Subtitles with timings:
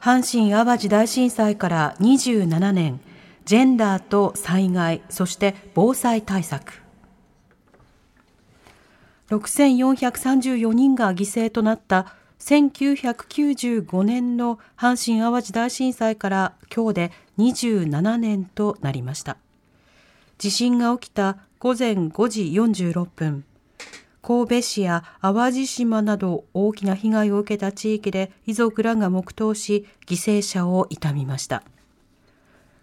[0.00, 3.00] 阪神・淡路大震災から27年
[3.44, 6.82] ジェンダーと災害そして防災対策。
[9.28, 19.36] 6434人が犠牲となった1995年の阪神・淡路大震災から今日で27年となりました。
[20.38, 23.44] 地震が起きた午前5時46分。
[24.22, 31.62] 神戸市や淡路島など大きな被害を受けた地域で遺族らが黙祷し犠牲者を悼みました。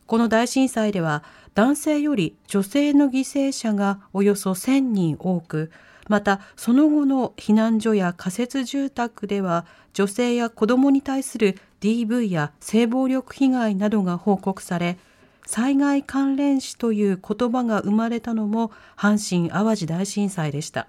[0.07, 5.71] この大震災では男性より女性の犠牲者がおよそ1000人多く
[6.07, 14.97] またその後の避難所や仮設住宅では女性や子どもに対する DV や性暴力被害などが報告され
[15.45, 20.87] 災害関連死という言葉が生まれたのも阪神・淡路大震災でした。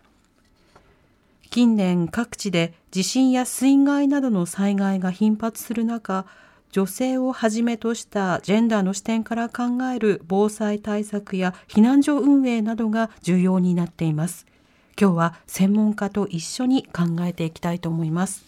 [1.50, 6.26] 近年各地で地震や水害などの災害が頻発する中
[6.70, 14.46] 女性をはじめとしたジェンダーの視点から考える防災対策や避難所運営などが重要になっています。
[15.00, 18.44] 今日は専門家と一緒に考えていきたいと思います。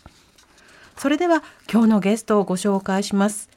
[0.97, 3.49] それでは今日のゲストをご紹介します。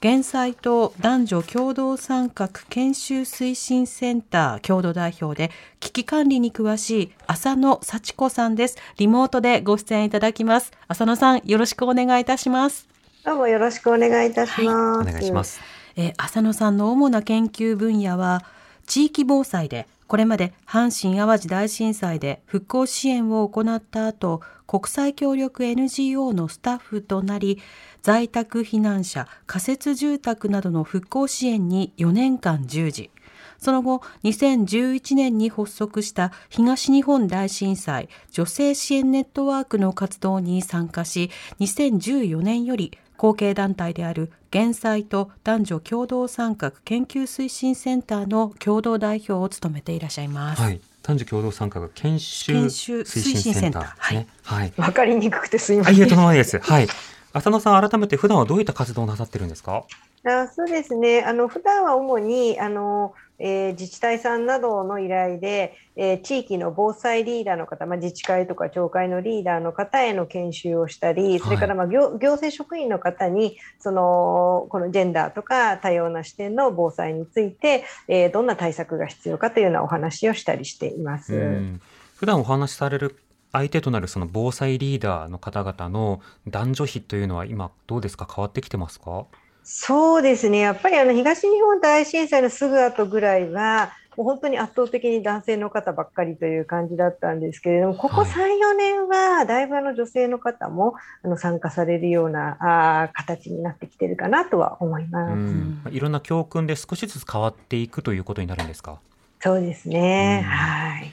[0.00, 8.78] 減災と男女共同参画研修推進センター共同代表で危機管理に詳しい浅野幸子さんです。
[8.96, 10.70] リモートでご出演いただきます。
[10.86, 12.86] 浅野さん、よろしくお願いいたします。
[13.24, 15.08] どうもよろしくお願いいたします。
[15.08, 15.60] お願いします
[15.96, 18.44] えー浅野さんの主な研究分野は
[18.86, 27.60] 地域防災でこれまで阪神・淡路大震災で復興支援を行った後国際協力 NGO のスタッフとなり
[28.02, 33.10] 在宅避難者仮設住宅などの復興支援に4年間従事
[33.58, 50.62] その後、2011年に発足した東日本大震災女性支援ネットワークの活動に参加し、2014年より後継団体である減災と男女共同参画研究推進センターの共同代表を務めていらっしゃいます。
[50.62, 54.28] はい男女共同参画研修研修推進センターね。
[54.42, 56.08] はい、わかりにくくてすいまあいえせん。
[56.10, 56.58] とんでもないです。
[56.58, 56.88] はい。
[57.32, 59.84] 浅野さん改めて普段はどういった活動をなさってるんですか？
[60.26, 61.22] あそうですね。
[61.22, 81.34] あの普段は主にあの、えー自治体さんなどの依頼で、えー地域の防災リーダーの方、まあ、自治会とか町会のリーダーの方への研修をしたり、それからまあ行行政職員の方にそのこのジェンダーとか多様な視点の防災について、えーどんな対策が必要かというようなお話をしたりしています。
[81.34, 81.80] うん。
[82.16, 83.16] 普段お話しされる
[83.52, 88.26] 相手となるその防災リーダーの方々の男女比というのは今どうですか？
[88.34, 89.24] 変わってきてますか？
[89.70, 105.32] そうですね、やっぱりあの東日本大震災のすぐ後ぐらいは、もう本当に圧倒的に男性の方ばっかりという感じだったんですけれども、ここはい3、4年は、だいぶあの女性の方もあの参加されるようなあー形になってきてるかなとは思います。
[105.32, 105.82] うん。
[105.90, 109.00] いろんな教訓で少しずつ変わっていくということになるんですか？
[109.40, 110.50] そうですね、うん。
[110.50, 111.12] はい。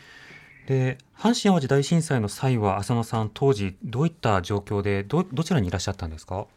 [0.67, 6.47] で阪神・淡路大震災の際は浅野さん当時どういった状況でどどちらにいらっしゃったんですか？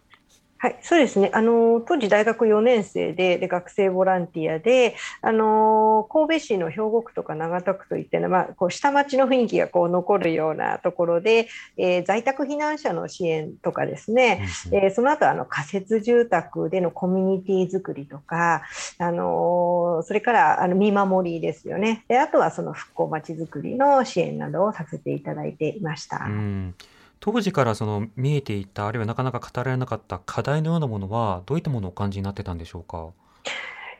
[0.60, 1.30] はい、そうですね。
[1.34, 18.62] あの当時大学4年生で、で学生ボランティアで、あの神戸市の兵庫区とか長田区といったまあ、こう下町の雰囲気がこう残るようなところで、えー在宅避難者の支援とかですね、えーその後あの仮設住宅でのコミュニティ作りとか、
[18.98, 22.04] あのそれからあの見守りですよね。
[22.08, 26.25] で、あとはその復興まちづくりの支援などをさせていただいていました。
[26.25, 26.75] うん
[27.21, 33.09] 当時からその見えていたあるいはなかなか語られなかった課題のようなものはどういったものをお感じになってたんでしょうか？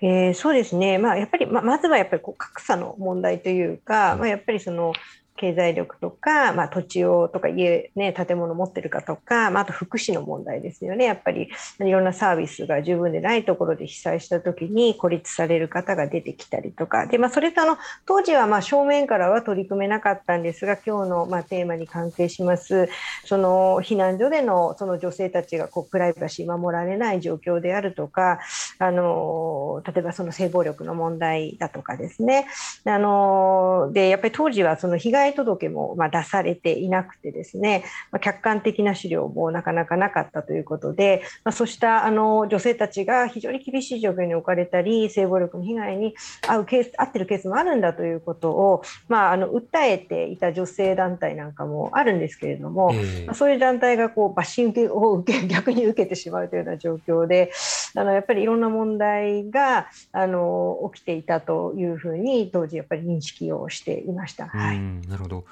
[0.01, 4.93] えーそうですね、まあ、やっぱりままずはやっぱりこう格差の問題というか、まあ、やっぱりその
[5.39, 11.49] 経済力とか、まあ、土地をとか家、ね、建物持ってるかとか、まあ、あと福祉の問題ですよね、やっぱり
[11.81, 22.89] いろんなサービスが十分でないところで被災したときに孤立される方が出てきたりとか、でまあ、それとあの当時はまあ正面からは取り組めなかったんですが、今日のまあテーマに関係します、
[23.25, 28.41] その避難所でのその女性たちがこうプライバシー守られない状況であるとか、
[28.79, 32.49] あの例えばその性暴力の問題だとかですね、
[32.85, 57.51] あのでやっぱり当時はその被害退届もまあ出されていなくてですね、まあ、客観的な資料もなかなかなかったということで、まあ、そうしたあの女性たちが非常に厳しい状況に置かれたり性暴力の被害に遭うケース遭ってるケースもあるんだということを、まあ、あの訴えていた女性団体なんかもあるんですけれども、えー、そういう団体がこうバッシングを受け 逆に受けてしまうというような状況で
[57.95, 64.47] あのやっぱりいろんな問題があの起きていたというふうに当時やっぱり認識をしていました。
[64.47, 65.45] はい、なるほど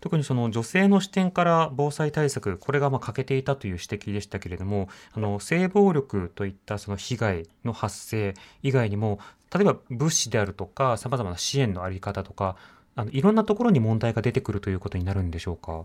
[0.00, 9.20] 特にその女性の視点から防災対策これがま欠けていたという指摘でしたけれどもあの性暴力といったその被害の発生以外にも
[9.54, 12.56] 例えば物資であるとかさまざまな支援の在り方とか
[12.96, 15.84] あのいろんなところに問題が出てくるということになるんでしょうか？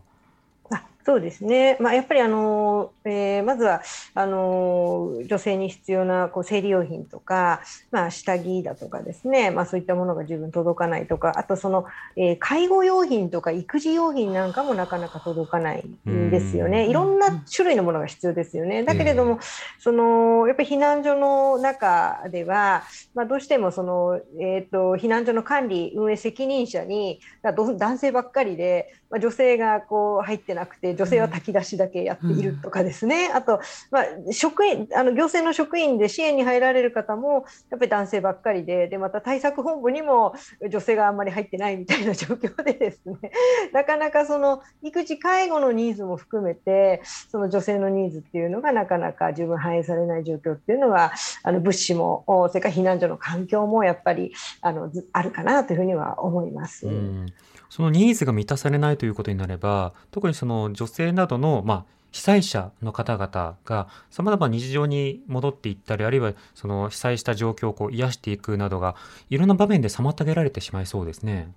[1.06, 3.82] あそうですね、まあ、やっぱりあの、えー、まずは
[4.14, 7.62] あの女性に必要なこう生理用品とか、
[7.92, 11.34] まあ、下着だとかですね、まあ、そういったものが十分届かないとか。
[11.38, 11.86] あとその、
[12.16, 16.88] えー、介護用品とか育児用品なんかもなかなか届かないんですよね。
[16.88, 18.84] いろんな種類のものが必要ですよね。
[18.84, 19.40] だけれども、
[19.80, 33.60] そのやっぱり避難所の中では、まあ、どうしてもその、えーと、避難所の管理運営責任者に男性ばっかりで、まあ、女性がこう入ってなくて女性は炊き出しだけやっているとかですね、うん、あと、
[33.92, 40.34] まあ、職員あの行政の職員で支援に入られる方もやっぱり男性ばっかりででまた対策本部にも
[40.70, 43.32] 女性があんまり入ってないみたいな状況でですね。
[43.74, 51.14] なかなかその育児介護のニーズも含めてその女性のニーズっていうのがなかなか十分反映されない状況っていうのは
[51.44, 56.88] あの物資もそれから避難所の環境もやっぱりあのあるかなというふうには思います。
[56.88, 57.26] うん
[57.70, 68.96] そのニーズが満たされないということになれば、特にその女性などの、まあ、被災者の方々がさまざま日常に戻っていったり、あるいはその被災した状況をこう癒していくなどが、
[69.30, 71.52] いろんな場面で妨げられてしまいそうですね。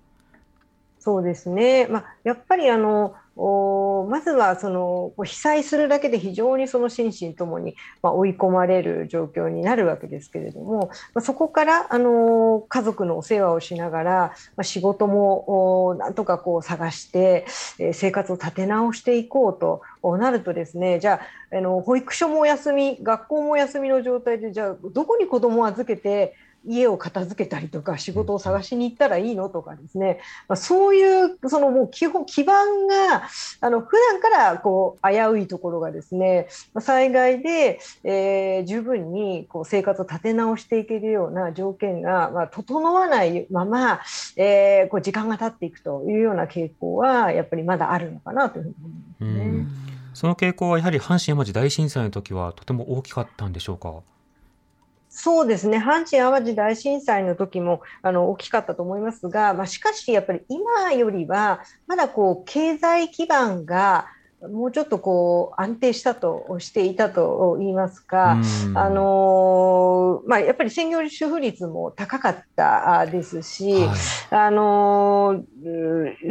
[0.99, 3.15] そうですね、まあ、やっぱりあの
[4.09, 14.11] まずはその被災するだけで非常にその心身ともに、まあ、追い込まれる状況になるわけですけれども、まあ、そこからあの家族のお世話をしながら、
[14.57, 17.45] まあ、仕事もなんとかこう探して、
[17.79, 26.35] えー、生活を立て直していこうとなるとですねじゃああの保育所もお休み学校もお休みの状態でじゃあどこに子どもを預けて
[26.65, 33.23] 家を片付けたりとか仕事を探しに行ったらいいのとかですね、まあ、そういうそのもう基本基盤が
[33.61, 36.47] あの普段からこう危ういところがですね
[36.79, 44.01] 災害で、えー、十分にこう生活を立て直していけるような条件が、まあ、整わないまま、
[44.35, 49.89] えー、こう時間が経っていくというような傾向はやっぱりまだあるのかなというふうに思いますね。
[50.13, 54.01] その傾向はやはり阪神・淡路大震災の時はとても大きかったんでしょうか？
[55.21, 55.79] そうですね。
[55.79, 64.07] 阪神・淡路大震災の時もあの大きかったと思いますが、まあ、しかしやっぱり今よりはまだこう経済基盤が
[64.47, 68.37] もうちょっとこう安定したとしていたと言いますか、
[68.73, 75.43] あのまあ、やっぱり専業主婦率も高かったですし、はい、あの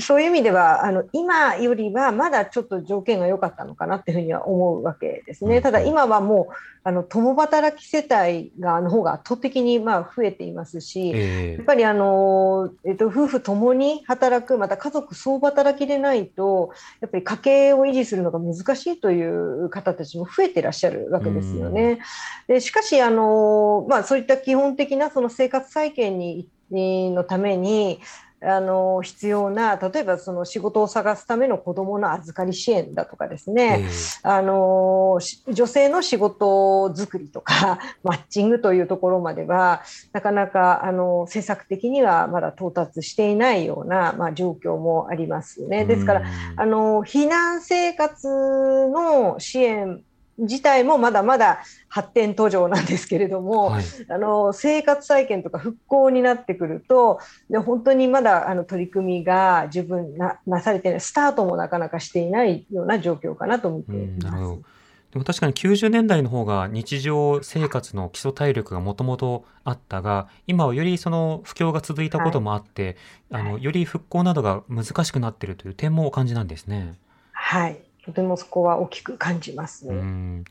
[0.01, 5.61] そういう意味ではあの今よりはまだちょっと条件が良かったのかなっていうふうには思うわけですね。
[5.61, 16.71] ただ今はもうあの共働き世帯がの方が圧倒的にまあ増えていますし、えー、やっぱりあの、えっと、夫婦ともに働くまた家族総働きでないと
[17.01, 22.01] やっぱり家計を維持するのが難しいという方たちも増えていらっしゃるわけですよね。
[22.47, 28.01] でしかしあの、まあ、そういった基本的なその生活再建にのために
[28.41, 35.19] あの必要な例えばその仕事を探すための子どもの預かり支援だとかですね、えー、あの
[35.53, 45.85] 女性の仕事作りとか マッチングというところまではなかなかあの政策的にはまだ到達していないような、まあ、状況もありますね。
[45.85, 46.23] ですから
[46.57, 50.03] あの避難生活の支援
[50.39, 57.19] 自体もまだまだ発展途上なんですけれども、はい、あの生活再建とか復興になってくると
[57.51, 64.79] で本当にまだあの取り組みが十分ななされてないスタートもなかなかしていないような状況かなと思っています。
[65.11, 72.99] でも確かに90年代の方が日常生活の基礎体力がもともとあったが今はよりその不況が続いたこともあって、
[73.31, 76.99] はい、あのより復興などが難しくなっているという点もお感じなんですね。
[77.33, 79.87] はいとてもそこは大きく感じます。
[79.87, 80.45] うん。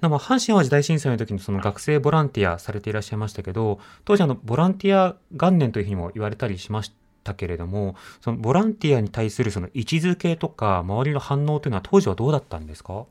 [0.00, 6.92] 阪神・淡路大震災の時にその学生ボランティアされていらっしゃいましたけど当時あのボランティア元年というふうにも言われたりしまし
[7.22, 13.04] たけれどもそのボランティアに対するその位置づけとか周りの反応というのは当時はどうだったんですか？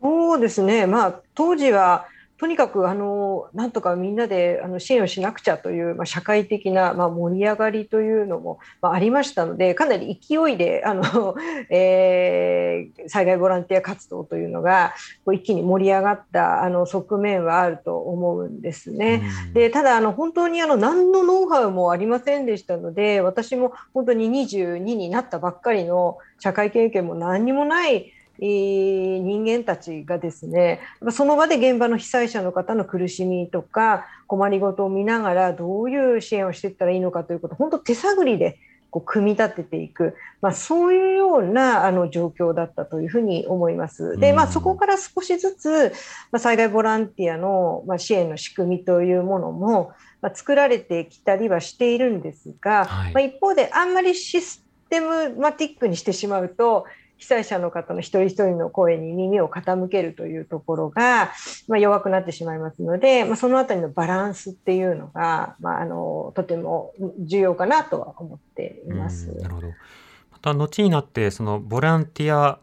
[0.00, 2.06] そうですね、まあ、当時は
[2.38, 11.34] とにかくあのなんとかみんなであの支援をしなくちゃという、まあ、社会的な、まあ、盛り上がりというのも、まあ、ありましたのでかなり勢いであの、
[11.68, 19.22] えー、災害ボランティア活動というのがこう一気に盛り上がったあの側面はあると思うんですね。
[19.52, 30.80] でただあの本当にあの何のノウハウもありませんでしたので私も本当に22になったばっかりの社会経験も何にもない人間たちがですね
[31.10, 38.58] その場で現場の被災者の方の苦しみとか困りごとを見ながらどういう支援をしていったらいいのかということ本当手探りで
[38.90, 44.16] こう組み立てていく、まあ、そういうようなあの状況だったというふうに思います。
[44.16, 45.92] で、まあ、そこから少しずつ、
[46.32, 49.92] まあ、災害ボランティアの、まあ、支援の仕組みというものも、
[50.22, 56.86] まあ、作られてきたりはしているんですが、はい、まあ、一方であんまりシステムマティックにしてしまうと
[57.18, 61.32] 被災者の方の一人一人の声に耳を傾けるというところが、
[61.66, 69.34] まあ、弱くなってしまいますので、まあ、そのあたりのバランスっていうのが、まあ、あのとても重要かなとは思っています。
[69.36, 72.60] なるほどまた後になってそのボランティア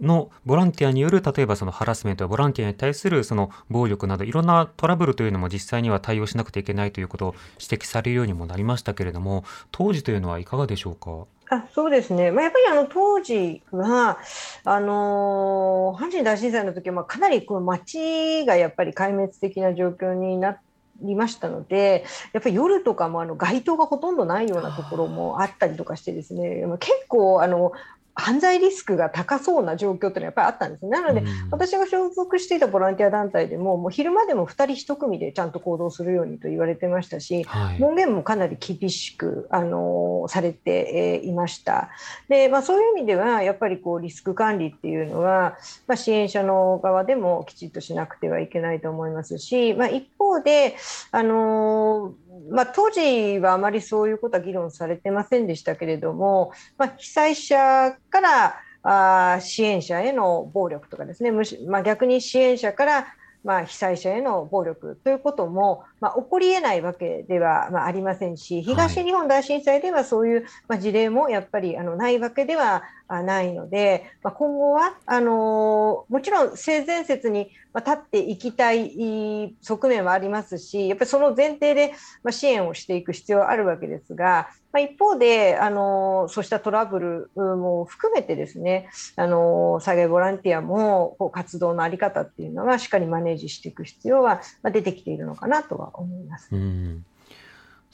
[0.00, 11.26] のボランティアによる例えばそのハラスメントやボランティアに対するその暴力などいろんなトラブルというのも実際には対応しなくてはいけないということを指摘されるようにもなりましたけれども当時というのはいかがでしょうか？
[11.50, 14.18] あそうですね、まあ、やっぱりあの当時は
[14.64, 20.58] あの阪神大震災の時はまあかなりこの街がやっぱり壊滅的な状況にな
[21.02, 26.64] りましたのでやっぱり夜とかもあの街灯がほとんどないようなところもあったりとかしてですね。
[26.78, 27.72] 結構あの
[28.16, 41.90] 犯罪リスクが高そうな状況というのはやっぱりあったんですなので、うん、私が所属していたボランティア団体でももう昼間でも2人1組でちゃんと行動するようにと言われてましたし、はい、門限もかなり厳しく、あのされて、いました。
[42.28, 45.56] で、まあ、そういう意味ではやっぱりこうリスク管理っていうのは、
[45.86, 50.76] まあ、支援者の側でもきちっとしなくてはいけないと思いますし、まあ、一方で、
[51.10, 52.14] あの
[52.50, 63.06] まあ、当時はあまりそういうことは議論されてませんでしたけれども、まあ、被災者からあ支援者への暴力とかですねむし、まあ、逆に支援者から
[63.44, 81.92] まあ、被災者への暴力ということも、まあ、起こりえないわけでは、まあ、ありませんし東日本大震災ではそういう、まあ、事例もやっぱりあのないわけではないので、まあ、今後はあのもちろん性善説に立っていきたい側面はありますしやっぱりその前提で
[82.30, 96.48] 支援をしていく必要はあるわけですが、まあ、一方であのそうしたトラブルも含めてですねあの災害ボランティアもこう活動の在り方っていうのはしっかりマネージしていく必要は出てきているのかなとは思います。
[96.52, 97.04] うん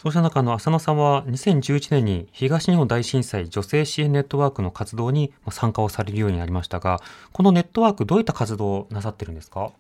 [0.03, 7.01] そうした中の浅野さんは2011年に東日本大震災女性支援ネットワークの活動に参加をされるようになりましたが
[7.33, 9.73] このネットワークどういった活動をなさってるんですか？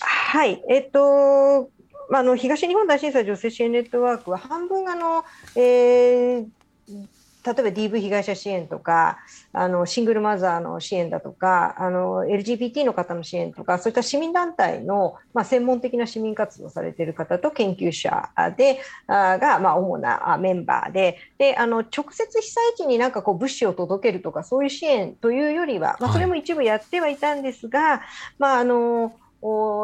[0.00, 0.62] はい。
[0.68, 1.70] えっと
[2.10, 5.24] まあ、の東日本大震災女性支援ネットワークは半分あの、
[5.56, 6.46] えー、
[7.44, 9.18] 例えば DV 被害者支援とか
[9.52, 28.00] あのシングルマザーの支援だとかあの LGBT の方の支援とかそういった市民団体の、まあ、専門的な市民活動をされている方と研究者であが、まあ、主なメンバーでであの直接被災地になんかこう物資を届けるとかそういう支援というよりは、まあ、それも一部やってはいたんですが、はい、
[28.38, 29.12] まああの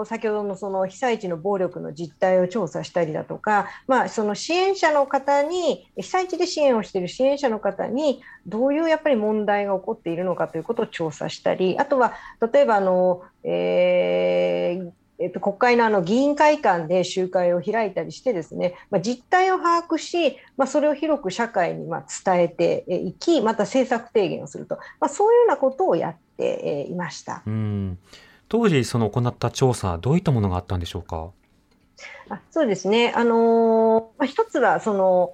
[0.05, 12.15] 先ほどのその被災地の暴力の実態を調査したりだとか、まあ、その支援者の方に被災地で支援をしている支援者の方にどういうやっぱり問題が起こっているのかということを調査したりあとは
[12.53, 27.43] 例えばあの、えーえっと、国会のあの議員会館で集会を開いたりしてですね、まあ、実態を把握し、まあ、それを広く社会にまあ伝えていきまた政策提言をすると、まあ、そういうようなことをやっていました。
[27.47, 27.99] うん
[28.55, 31.31] 当時その行った調査どういったものがあったんでしょうか？
[32.29, 35.33] あそうですね、あのまあ、一つはその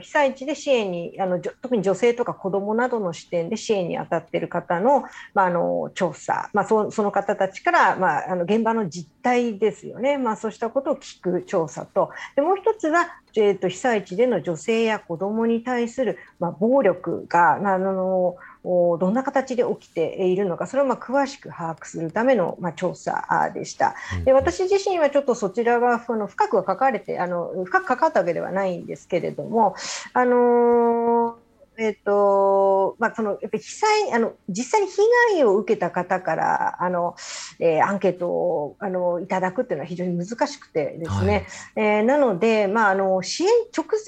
[0.00, 12.10] 被災地で支援にあの特に女性とか子どもなどの視点で支援に当たっている方の,、まあ、あの調査、まあ、そその方たちから、まあ、あの現場の実態ですよね、まあ、そうしたことを聞く調査と。
[12.34, 23.94] でもう一つは、えーと、被災地での女性や子どもに対する、まあ、暴力があのどんな形で起きているのかそれをまあ詳しく把握するためのまあ調査でした。
[24.24, 29.74] で私自身はちょっとそちらはあの深くは書かれてあの深く関わったわけではないんですけれども
[30.12, 31.38] あの
[31.78, 34.98] えーとまあ、そのやっぱり被災あの実際に被
[35.32, 37.16] 害を受けた方からあの、
[37.58, 44.04] えー、アンケートをあのいただくっていうのは非常に難しくてですね、はい、えー、なので、まあ、あの支援直接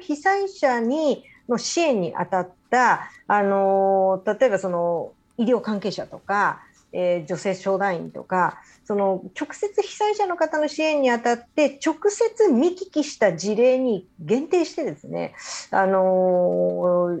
[0.00, 6.60] 被災者にの支援に当たったあの例えばその医療関係者とか
[6.92, 15.34] えー女性相談員とかその直接被災者の方の支援にあたって直接見聞きした事例に限定してですね、
[15.70, 17.20] あの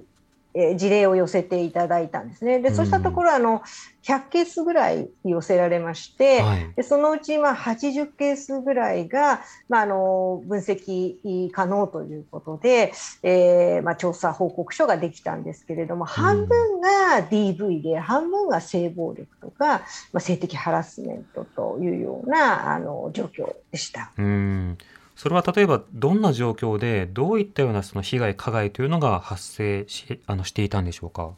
[0.54, 2.60] えー事例を寄せていただいたんですね。
[2.60, 3.62] でそうしたところあの
[4.02, 12.92] 100ケースぐらい寄せられまして、はいでそのうちまあ80ケースぐらいが、まあ、あの分析可能ということで、
[13.22, 19.82] えーまあ、調査報告書ができたんですけれども半分が DV で半分が性暴力とか、
[20.12, 24.12] まあ、性的ハラスメントというようなあの状況でした。
[24.16, 24.78] うん
[25.16, 31.30] それは例えばどんな状況でどういったようなその被害加害というのが発生しあのしていたんでしょうか？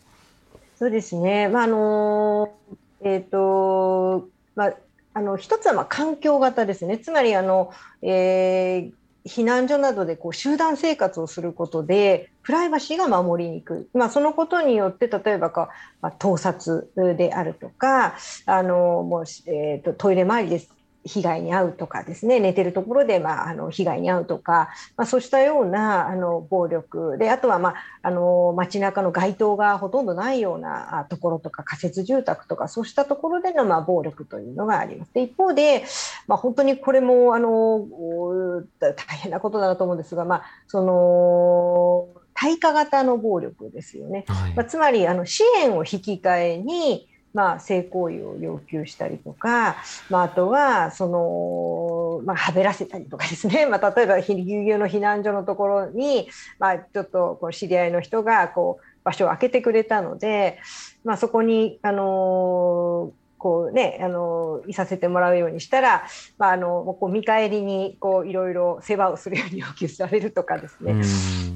[0.78, 2.54] そうですね、まああの
[3.02, 4.74] えーとまあ、
[5.14, 8.92] あの一つはまあ環境型ですね、つまりあの、えー
[9.26, 15.70] 避難所などでこう集団生活をすることで、プライバシーが守りにくい、まあ、そのことによって、例えばか、
[16.02, 20.73] まあ、盗撮であるとか、あのもうえーとトイレ周りです。
[21.04, 35.12] 被害に遭うとかですね寝てるところで、まあ、あの被害に遭うとか、まあ、そうしたようなあの暴力であとは、まあ、あの街中の街灯がほとんどないようなあところとか仮設住宅とかそうしたところでの、まあ、暴力というのがあります。
[35.12, 35.84] で一方で、
[36.26, 44.24] まあ、本当にこれもあのお大変なことだなと思うんですが、まあ、その対価型の暴力ですよね。
[44.26, 49.76] はいまあ、つまりあの支援を引き換えに、まあ、性行為を要求したりとか、
[50.08, 56.28] まあ、あとはその、まあ、はべらせたりとかですね、 まあ、例えばぎゅうぎゅうの避難所のところに、
[56.60, 60.58] まあ、ちょっとこう知り合いの人がこう場所を空けてくれたので、
[61.04, 66.06] まあ、そこに、あのこうね、あのいさせてもらうようにしたら、
[66.38, 70.92] まあ、あのこう見返りにこういろいろ世話をするように要求されるとかですね、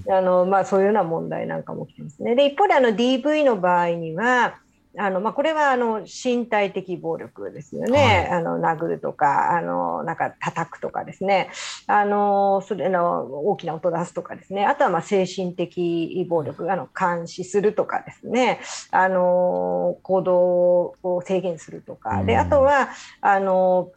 [0.07, 0.13] うん。
[0.13, 2.35] あのまあ、そういうような問題なんかも起きてますね。
[2.35, 4.59] で一方であの DV の場合には
[4.99, 11.51] あのまあ、これはあの身体的暴力ですよね、あの殴るとかあのなんか叩くとかですね。
[11.87, 14.67] あのそれの大きな音出すとかですね。
[14.67, 18.61] あとはまあ精神的暴力あの監視するとかですね。
[18.91, 22.25] あの行動を制限するとか。
[22.25, 22.89] であとは
[23.21, 23.93] あの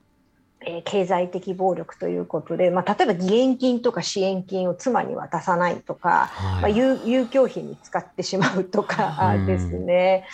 [0.63, 10.28] えー経済的暴力ということで、まあ、例えば義援金とか支援金を妻に渡さないとか、まあ、はい遊遊興費に使ってしまうとかうんですね。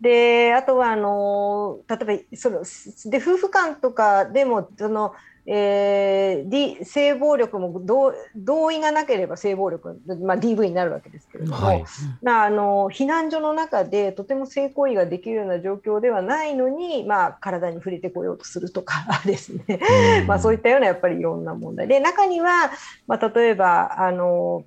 [0.00, 2.62] であとはあの例えばその
[3.10, 5.14] で夫婦間とかでもその、
[5.46, 11.84] えー D、性暴力も同同意がなければ性暴力、まあ、DV になるわけですけれども、はい。
[12.22, 19.80] まあ、あの避難所の中でとても性行為ができるような状況ではないのに、まあ、体に触れてこようとするとか ですね、
[20.20, 20.26] うん。
[20.26, 21.88] まあ、そういったようなやっぱりいろんな問題。
[21.88, 22.70] で中には、
[23.06, 24.64] まあ、例えばあの、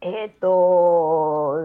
[0.00, 1.58] えー、と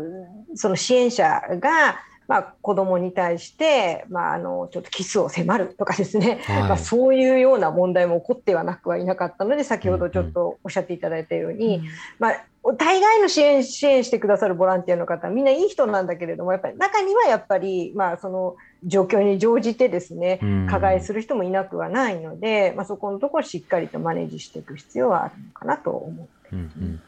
[0.56, 1.98] その支援者が、
[2.34, 6.62] まあ、子供に対して、まあ、あのちょっとキスを迫るとかですね、はい。
[6.64, 11.84] まあ、そういうような問題も起こってはなくはいなかったので先ほどちょっとおっしゃっていただいたように、
[12.18, 12.44] まあ、
[12.76, 20.68] 大概の支援支援してくださるボランティアの方みんないい人なんだけれどもやっぱり中にはやっぱり、まあ、その状況に乗じてですねうん。
[20.68, 26.56] 加害する人もいなくはないので、まあ、そこのところをしっかりとマネージしていく必要はあるのかなと思う。
[26.56, 27.02] うんうん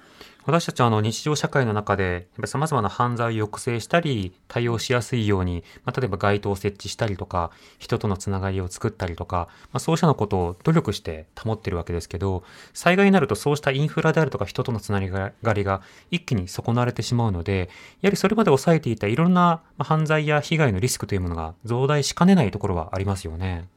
[0.45, 15.81] 私たちはあの日常社会の中でさまざまな犯罪を抑制したり対応しやすいように、まあ、例えば街灯を設置したりとか人とのつながりを作ったりとか、まあ、そうしたようなことを努力して保ってるわけですけど災害になるとそうしたインフラであるとか人とのつながりが
[16.12, 17.69] 一気に損なわれてしまうので
[18.01, 23.67] やはりそれまで抑えていたいろんな犯罪や被害のリスクというものが増大しかねないところはありますよね。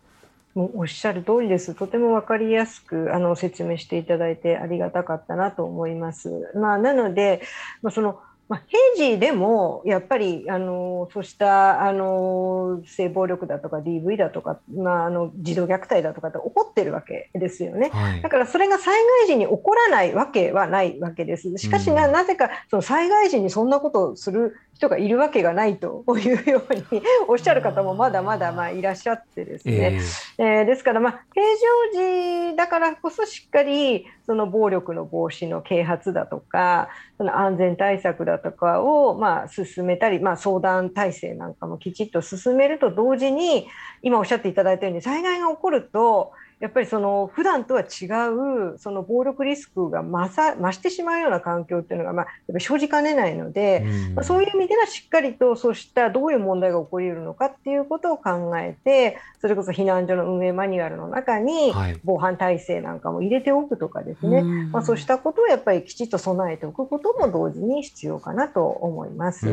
[0.55, 1.75] もうおっしゃる通りです。
[1.75, 6.53] とても分かりやすくあの説明していただいてありがたかったなと思います。
[6.55, 7.43] まあ、なので、
[7.83, 17.91] まあ、そのまあ、平時でもやっぱりあのそうしたあの性暴力だとか DV だとか、まあ、あの児童虐待だとかって起こってるわけですよね。
[17.93, 21.57] はいだからそれが災害時に起こらないわけはないわけです。
[21.59, 26.85] しかしな,、うんなぜかその災害時にそんなことをする人がいるわけがないと いうように
[27.29, 30.01] おっしゃる方もまだまだまあいらっしゃってですね。
[30.39, 31.45] ええーですから、まあ、平
[31.95, 43.67] 常時だからこそしっかりその暴力の防止の啓発だとかその安全対策だとかをまあ進めたり、まあ、相談体制なんかもきちっと進めると同時に
[44.03, 54.15] 今おっしゃっていただいたように災害が起こるとやっぱりその普段とは違うその暴力リスクが増さ増してしまうような環境っていうのが、まあ、やっぱり生じかねないので、うん。
[54.17, 62.01] まあ、そういう意味ではしっかりとそうしたどういう問題が起こり得るのかっていうことを考えてそれこそ避難所の運営マニュアルの中にはい。
[62.03, 64.73] 防犯体制なんかも入れておくとかですね、うん。
[64.73, 69.47] まあ、そうしたことをやっぱりきちっと備えておくことも同時に必要かなと思います。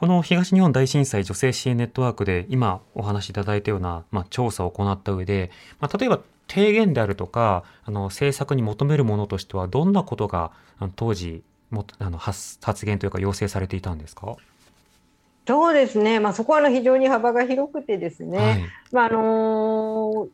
[0.00, 10.52] うんこの東日本大震災女性支援ネットワークで今お話しいただいたような、まあ、調査を行った上で、まあ、例えば提言であるとかあの政策に求めるものとしてはどんなことが
[10.94, 14.36] 当時もあの発発言というか要請されていたんですか？
[15.48, 18.64] そうですね、まあ、そこはあの非常に幅が広くてですね、はい。
[18.92, 20.28] まああの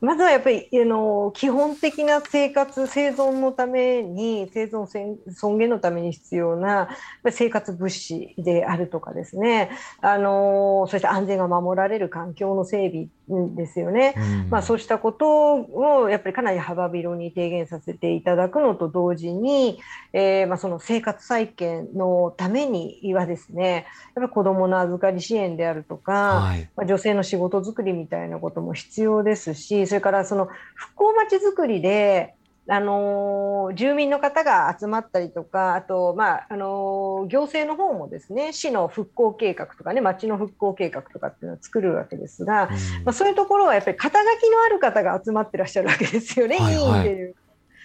[0.00, 4.86] まずはやっぱりあの基本的な生活生存のために生存
[5.32, 6.88] 尊厳のために必要な
[7.30, 9.70] 生活物資であるとかですね。
[10.00, 13.08] あのそして安全が守られる環境の整備
[13.54, 14.14] ですよね。
[14.16, 19.80] うんまあ、そうしたことをやっぱりかなり幅広に提言させていただくのと同時に、
[20.12, 32.34] えーまあ、その生活再建のためにはですねやっぱり子どもの預かり支援であるとか、はいまあ、女性の仕事作りみたいなことも必要ですしそれからその復興まちづくりで
[32.72, 43.04] あのー住民の方が集まったりとかあと、まああのー行政の方もですね市の復興計画とかね町の復興計画とかっていうのを作るわけですが、うん。
[43.04, 46.82] まあ、そういうところはやっぱり肩書きのある方が集まってらっしゃるわけですよね、はいはい。
[46.82, 47.34] 委員っていう。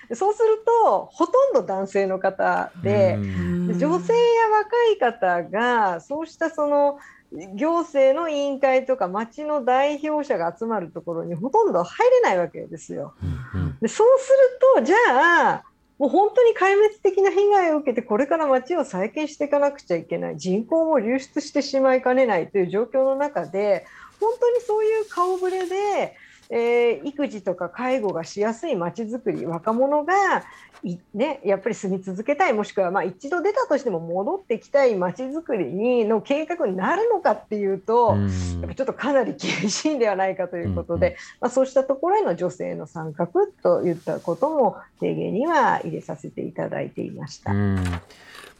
[0.10, 4.10] でそうするとほとんど男性の方で女性や若
[4.91, 7.00] い方がそうしたその
[7.56, 13.13] 行政の委員会とか町の代表者が集まるところにほとんど入れないわけですよ。
[13.54, 14.38] うんうんでそうする
[14.78, 15.63] とじゃあ
[15.98, 23.86] もう本当に壊滅的な被害を受けてこれから町を再建していかなくちゃいけない人口も流出してしまいかねないという状況の中で
[24.19, 26.15] 本当にそういう顔ぶれで、
[26.49, 30.43] えー育児とか介護がしやすい町づくり若者が
[30.84, 38.10] い、ね、やっぱり住み続けたいもしくはまあ一度出たとしても戻ってきたい町づくりにの計画になるのかっていうと。
[38.10, 43.27] うんやっぱちょっとかなり厳しいんではないかということで、うんうまあ、そうしたところへの女性の参画
[43.63, 47.51] といったことも提言には入れさせていただいていました。
[47.51, 47.84] うん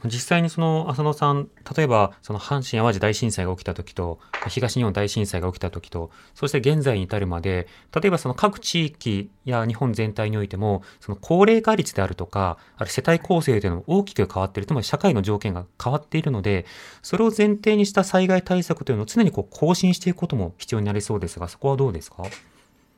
[0.06, 16.65] 実際にその浅野さん例えばその阪神・淡路大震災が起きた時と東日本大震災が起きた時とそして現在に至るまで例えばその各地域や日本全体においてもその高齢化率であるとかある世帯構成というのも大きく変わっているつまり社会の条件が変わっているので
[17.02, 22.24] それを前提にした災害対策というのを常にこう更新していくことも必要になりそうですがそこはどうですか？
[22.26, 22.28] い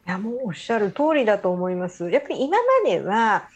[0.06, 2.10] やもうおっしゃる通りだと思います。
[2.10, 3.50] やっぱり今までは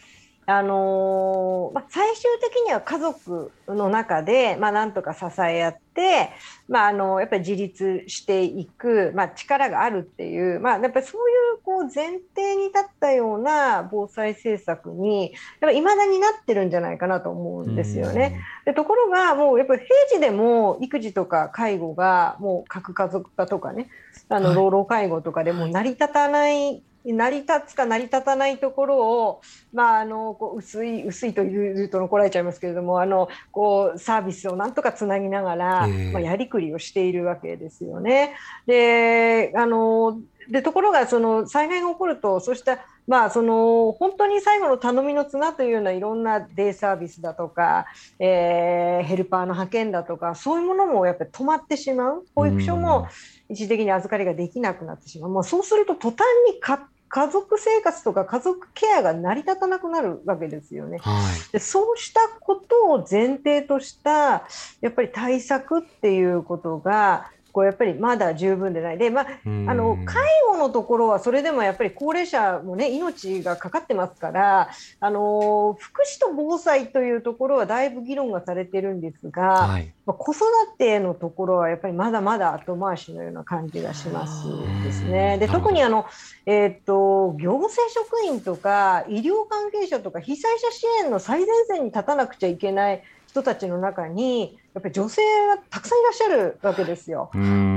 [0.58, 6.30] あのーまあ、最終的には家族の中で、まあ、なんとか支え合って、
[6.68, 15.32] まあ、あのやっぱり自立していく、まあ、力があるっていう、まあ、やっぱりそういうこう前提に立ったような防災政策に
[15.74, 18.40] いまだになってるんじゃないかなと思うんですよね。
[18.64, 23.88] でところがもうやっぱり平時でも育児とか介護がもう核家族化とかね
[24.28, 29.40] あのはい老老介護とかでもう成り立たない、成り立つか成り立たないところを、
[29.72, 36.12] まあ、あのこう薄い薄いというと怒られちゃいますけれどもあのこうサービスをなんとかつなぎながら、ええ。
[36.12, 38.34] まあ、やりくりをしているわけですよね。
[38.66, 47.86] であのでところがその災害が起こるとそうしたまあ、その本当に最後の頼みの綱というようないろんなデイサービスだとか、
[48.18, 52.24] えーヘルパーの派遣だとかそういうものもやっぱり止まってしまう。
[52.34, 53.08] 保育所も
[53.52, 56.20] 一時的に預かりができなくなってしまう、まあ、そうすると途端
[56.52, 60.96] にか家族生活とか家族ケアが成り立たなくなるわけですよね。
[61.02, 64.46] はいでそうしたことを前提とした
[64.80, 68.98] やっぱり対策っていうことがこうやっぱりまだ十分でない。
[68.98, 69.70] で、まあ、うん。
[69.70, 79.92] あの介護のところはそれでもやっぱり高齢者もね命がかかってますからあの福祉と防災というところはだいぶ議論がされてるんですが、はい。
[80.06, 80.42] まあ子育
[80.78, 84.48] てのところはやっぱりまだまだ後回しのような感じがします
[84.82, 85.38] ですね。
[85.38, 86.06] で特にあの、
[86.46, 97.30] えーっと行政職員とか医療関係者とか被災者支援の最前線に立たなくちゃいけない人たちの中にやっぱり女性がたくさんいらっしゃるわけですよ。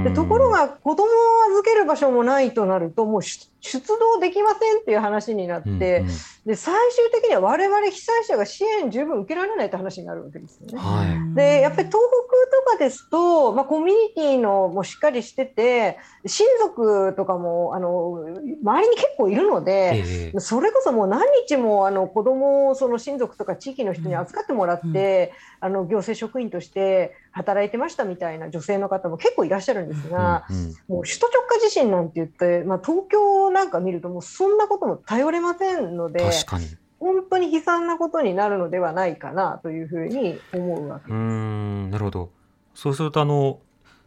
[0.05, 1.07] でところが子供を
[1.51, 3.21] 預ける場所もないとなるともう
[3.65, 6.07] 出出動できませんっていう話になって、うんうん。
[6.45, 10.77] で最終的には我々被災者が支援十分受けられないって話になるわけですよね。
[10.77, 11.35] はい。
[11.35, 18.23] でやっぱり東北とかですと、まあ、コミュニティのもしっかりしてて親族とかもあの
[18.63, 20.39] 周りに結構いるので、ええ。
[20.39, 30.75] それこそもう何日もあの子供をその親族とか地域の人に預かってもらって、あの行政職員として働いてましたみたいな女性の方も結構いらっしゃるんですが、うんうん。
[30.87, 36.67] もう首都直下地震なんて言って、まあ、東京なんか見るともうそんなことも頼れませんので確かに。
[36.97, 42.29] 本当に悲惨なことになるのではないかなというふうに思うわけうーんなるほど。
[42.73, 43.59] そうするとあの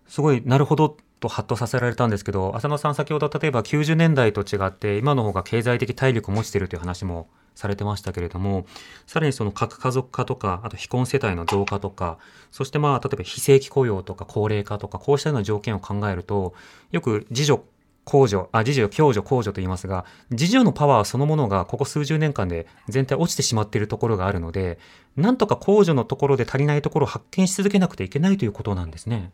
[0.07, 7.29] すごいなるほどとハッとさせられたんですけど浅野さん先ほど例えば90年代と違って今の方が経済的体力を持ちているという話も
[7.59, 8.67] されてましたけれども、
[9.07, 12.19] さらにその核家族化とか、あと非婚世帯の増加とか、
[12.53, 16.55] そしてまあ、例えば非正規雇用とか高齢化とか、こうしたような条件を考えると、
[16.93, 17.63] よく自助
[18.05, 24.79] 公助、あ、自助、共助、公助と言いますが、自助のパワーそのものがここ数十年間で全体落ちてしまっているところがあるので、
[25.17, 29.33] なんとか公助のところで足りないところを発見し続けなくてはいけないということなんですね。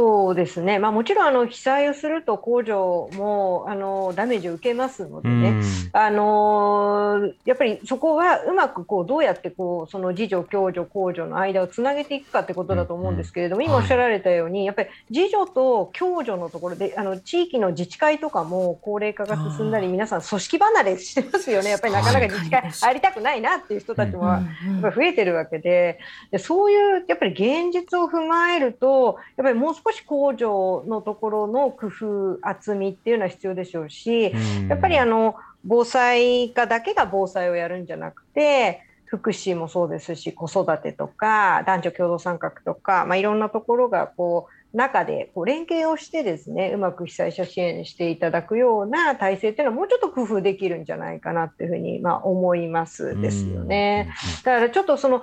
[0.00, 5.60] そうですね、まあ、もちろんあの被災をすると工場もあのダメージを受けますのでね、
[5.92, 24.38] あのやっぱりそこはうまくこうどうやってこうその自助、共助、公助の間をつなげていくかってことだと思うんですけれども、今おっしゃられたように、やっぱり自助と共助のところであの地域の自治会とかも高齢化が進んだり、皆さん組織離れしてますよね、やっぱりなかなか自治会入りたくないなっていう人たちもや
[24.78, 25.98] っぱ増えてるわけで。
[26.30, 34.32] で、そういうやっぱり現実を踏まえると、やっぱりもう少し工場のところの工夫、厚みっていうのは必要でしょうし、
[34.68, 54.14] やっぱりあの防災課だけが防災をやるんじゃなくて、福祉もそうですし、子育てとか、男女共同参画とか、まあ、いろんなところがこう中でこう連携をしてですね、うまく被災者支援していただくような体制っていうのはもうちょっと工夫できるんじゃないかなっていうふうにまあ思いますですよね。
[54.44, 55.22] だからちょっとその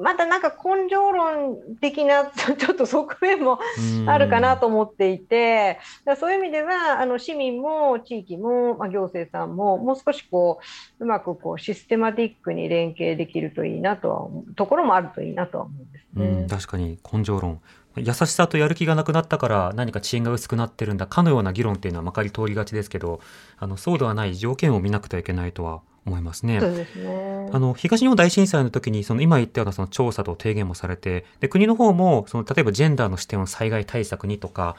[0.00, 2.26] またなんか根性論的な
[2.58, 3.58] ちょっと側面も
[4.06, 5.78] あるかなと思っていて、
[6.18, 10.58] そういう意味ではあの市民も地域も、まあ、行政さんももう少しこ
[10.98, 16.26] ううまくこうシステマティックに連携できるといいなとは思うところもあるといいなとは思うんですね。
[16.26, 17.60] うん確かに根性論
[17.96, 23.20] 優しさとやる気がなくなったから何か遅延が薄くなってるんだかのような議論っていうのはまかり通りがちですけど
[23.58, 26.60] あのそうではない条件を見なくてはいけないとは思いますね。
[26.60, 27.50] そうですね。
[27.52, 34.76] あの東日本大震災の時にその今言ったようなその調査と提言もされてで国の方もその例えばジェンダーの視点を災害対策にとか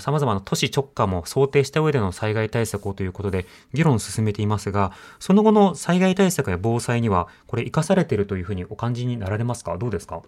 [0.00, 9.76] さまざまな都市直下も想定した上での災害対策をということで議論を進めていますがその後の災害対策や防災にはこれ生かされているというふうにお感じになられますか？
[9.78, 10.22] どうですか？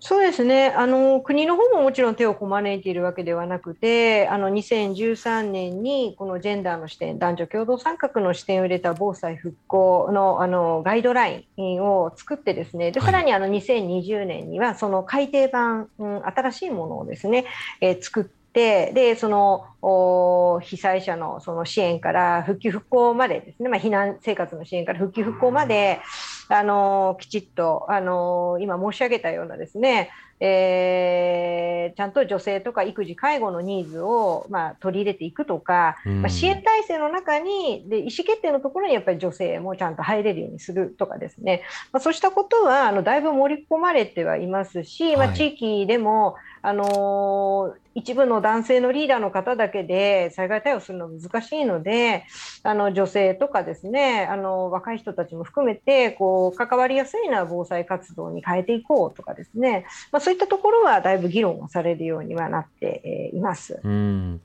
[0.00, 0.68] そうですね。
[0.68, 17.46] あの国の方ももちろん手をこまねいているわけではなくてあの2013年にこのジェンダーの視点男女共同参画の視点を入れた防災復興のあのガイドラインを作ってですねでさらにあの2020年にはその改訂版、うん、新しいものをですね、
[17.80, 26.00] えー、作ってでその被災者のその支援から復旧復興までですね、まあ、避難生活の支援から復旧復興まで、
[26.48, 52.24] あのきちっと、あの今申し上げたようなですね、えー、ちゃんと女性とか育児、介護のニーズを、まあ、取り入れていくとか、まあ、支援体制の中にで意思決定のところにやっぱり女性もちゃんと入れるようにするとかですね、まあ、そうしたことはあのだいぶ盛り込まれてはいますし、まあ、地域でも、あの一部の男性のリーダーの方だけで災害対応するのは難しいので
[52.62, 63.80] あの女性とかですねあの若い人たちも含めてこう関わりやすいな防災活動に変えていこうとかですね、まあ、そういったところはだいぶ議論をされるようにはなっています。
[63.82, 64.40] うん。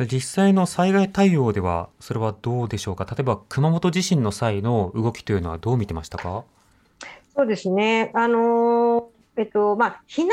[0.00, 3.04] 実際の災害対応ではそれはどうでしょうか？
[3.04, 6.44] 例えば熊本地震の際の動きというのはどう見てましたか？
[7.34, 8.12] そうですね。
[8.14, 8.87] あの
[9.38, 10.30] えっとまあ、避難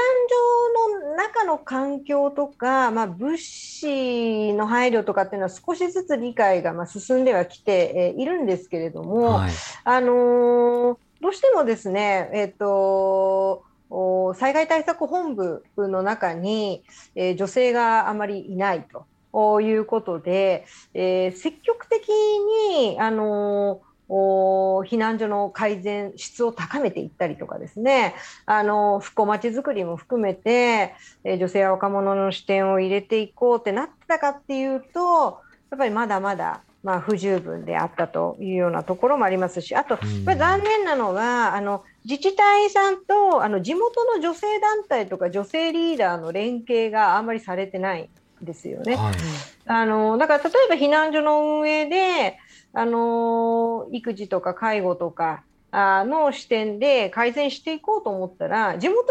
[0.97, 9.51] 所の中の環境とか、まあ、物資の配慮とかっていうのは少しずつ理解がまあ進んではきて、えいるんですけれども、はい、
[9.83, 13.63] あのー、どうしてもですね、えっと
[14.35, 18.87] 災害対策本部の中に、えー、女性があまりいない
[19.31, 20.65] ということで、
[20.95, 28.15] えー、積極的に、あのー避難所の改善質を高めていったりとかですね。
[28.45, 35.39] あの復興まちづくりも含めて、え女性や若者の視点を入れていこうってなってたかっていうと
[35.71, 48.07] やっぱりまだまだまあ、不十分であったというようなところもありますし、あと、残念なのは、あの自治体さんとあの地元の女性団体とか女性リーダーの連携があんまりされてない
[48.43, 48.95] んですよね。
[48.95, 49.15] はい、
[49.65, 52.37] あのだから例えば避難所の運営で
[52.75, 59.05] あの育児とか介護とかの視点で改善していこうと思ったら地元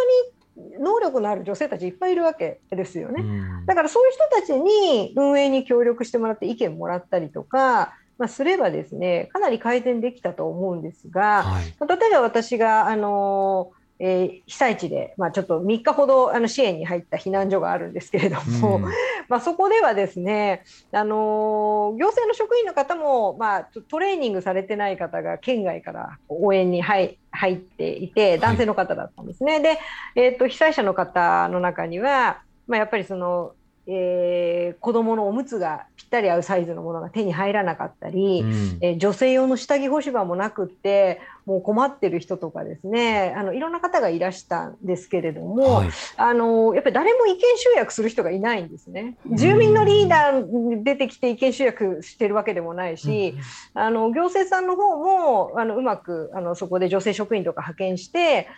[0.56, 3.24] に能力のある女性たちいっぱいいるわけですよね。
[3.66, 18.82] だからそういう人たちに運営に協力してもらって意見もらったりとか、まあ、すればですねかなり改善できたと思うんですが、はい、例えば私があのーえー、被災地で、まあ、ちょっと3日ほどあの支援に入った避難所があるんですけれども、うん、
[19.28, 29.54] まあ、そこではですね、あのー、行政の職員の方も、まあ、トレーニングされてない方が県外から応援に入入っていて男性の方だったんですね。
[29.54, 29.78] はい、で、
[30.14, 33.52] えーと、被災者の方の中には、まあ、やっぱりその
[33.86, 38.78] えー、子供のおむつがぴったり合うサイズのものが手に入らなかったり、うん。
[38.80, 45.88] えー女性用の下着干し場もなくってもう困ってる人とかですねあのいろんな方がいらしたんですけれども、はい。
[46.16, 49.16] あのやっぱり誰も意見集約する人がいないんですね。
[49.32, 53.34] 住民のリーダーに出てきて意見集約してるわけでもないし、
[53.74, 58.48] あの行政さんの方もあのうまくあのそこで女性職員とか派遣して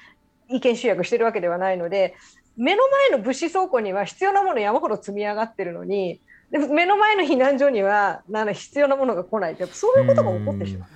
[0.49, 2.15] 意見集約してるわけではないので
[2.57, 10.88] 目の前の物資倉庫には必要なもの山ほど積み上がってるのにでも目の前の避難所にはなんか必要なものが来ないってやっぱそういうことが起こってしまう。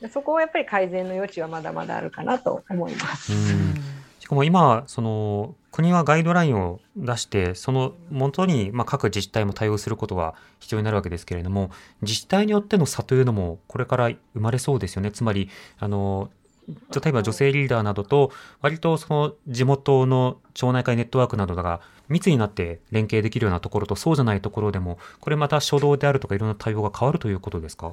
[0.00, 3.32] でそこはやっぱり改善の余地はまだまだあるかなと思います。
[3.32, 3.74] うん。
[4.20, 11.70] しかも今その国はガイドラインを出してその元にまあ各自治体も対応することが必要になるわけですけれども
[12.02, 15.12] 自治体によっての差というのもこれから生まれそうですよね。
[15.12, 16.28] つまりあの
[16.68, 27.92] 例えば女性リーダーなどと割とその地元の町内会ネットワークなどが密になって連携できるようなところとそうじゃないところでもこれまた初動であるとかいろんな対応が変わるということですか？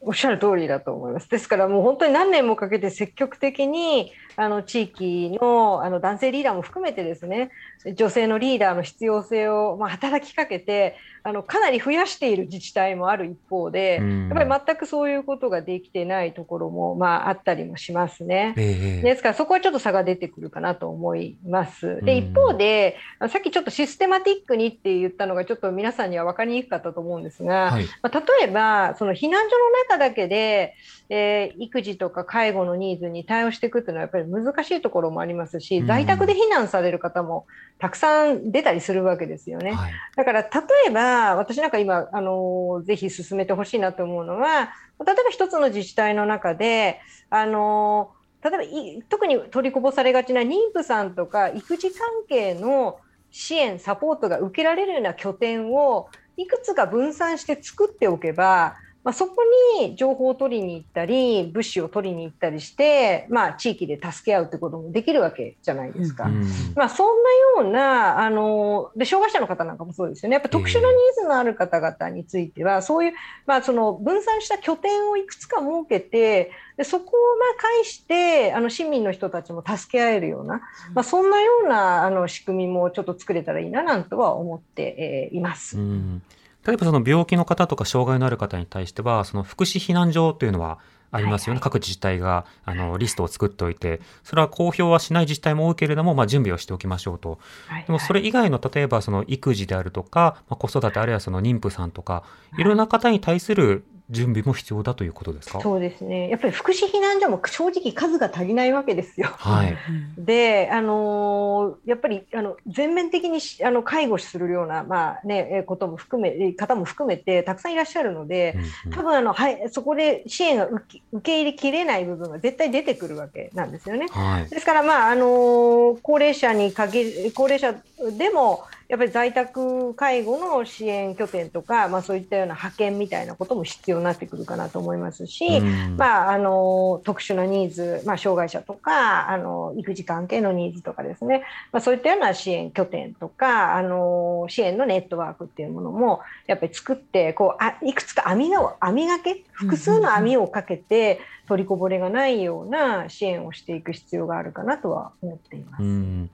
[0.00, 1.28] おっしゃる通りだと思います。
[1.28, 7.50] ですからもう本当に何年もかけて積極的にあの地域のあの男性リーダーも含めてですね
[7.96, 18.54] 女性のリーダーの必要性をまあ働きかけてあのかなり増やしている自治体もある一方でうんやっぱり全くそういうことができてないところもまああったりもしますね。
[18.56, 22.00] ええですからそこはちょっと差が出てくるかなと思います。
[22.04, 22.96] でうん一方で
[23.28, 30.74] さっきちょっとシステマティックにって言ったのがちょっと皆さんには分かりにくかったと思うんですが、はいまあ、例えばその避難所の中だけで、
[31.08, 37.46] えー育児とか介護のニーズに対応していくっていうのはやっぱり難しいところもありますし、うん在宅で避難される方も
[37.78, 39.72] たくさん出たりするわけですよね。
[39.72, 40.48] はいだから例
[40.88, 44.70] えば私なんか今あのぜひ進めてほしいなと思うのは
[45.04, 48.12] 例えば一つの自治体の中であの
[48.42, 52.98] 例えばい特に取りこぼされがちな妊婦さんとか育児関係の
[53.30, 58.76] 支援サポートが受けられるような拠点をいくつか分散して作っておけば、
[59.08, 59.36] まあ、そこ
[59.80, 66.24] に情報を取りに行ったり物資を取りに行ったりして、まあ、地域で助け合うってこともできるわけじゃないですか。
[66.24, 66.44] うん
[66.76, 73.12] まあ、そんなようなあので障害者の方なんかもそうですよねやっぱ特殊なニーズのある方々については、そういう、
[73.46, 80.60] まあ、その分散した拠点をいくつか設けてでそこをまあ介してあの市民の人たちも助け合えるような、
[80.92, 85.78] まあ、そんなようなあの仕組みもちょっと作れたらいいななんとは思って、えーいます。
[85.78, 86.22] うん
[86.68, 90.78] 例えばその病気の方とか障害のある方に対してはその福祉避難所というのは
[91.10, 91.62] ありますよね、はいはい。
[91.64, 97.38] 各自治体があのリストを作っておいてそれは公表はしない自治体も多いけれども、まあ、準備をしておきましょうと。
[97.66, 102.24] はいでもそれ以外の例えばその育児であるとか、まあ、子育てあるいはその妊婦さんとか
[102.58, 102.64] い。
[102.64, 105.60] ろんな方に対する準備も必要だということですか？
[105.60, 106.30] そうですね。
[106.30, 109.28] やっぱり福祉避難所も正直数が足りないわけですよ。
[109.36, 109.76] はい、
[110.16, 118.96] で、あのーやっぱりあの全面的にしあの介護するような、まあね、えことも含めえ方も含めてたくさんいらっしゃるので、うんうん。
[118.96, 124.06] 多分あの、はい、そこで支援が受け受け入れきれない部分が絶対出てくるわけなんですよね。
[124.10, 127.74] はいですから、まああのー高齢者に限り高齢者
[128.16, 135.96] でもやっぱり在宅介護の支援拠点とか、まあ、そういったような派遣みたいなことも必要になってくるかなと思いますし、うん。
[135.98, 155.82] まあ、あの特殊なニーズ、まあ、障害者とかあの育児関係のニーズとかですね、まあ、そういったような支援拠点とかあの支援のネットワークっていうものもやっぱり作ってこうあいくつか網の網掛け複数の網をかけて取りこぼれがないような支援をしていく必要があるかなとは思っています。
[155.82, 156.30] うん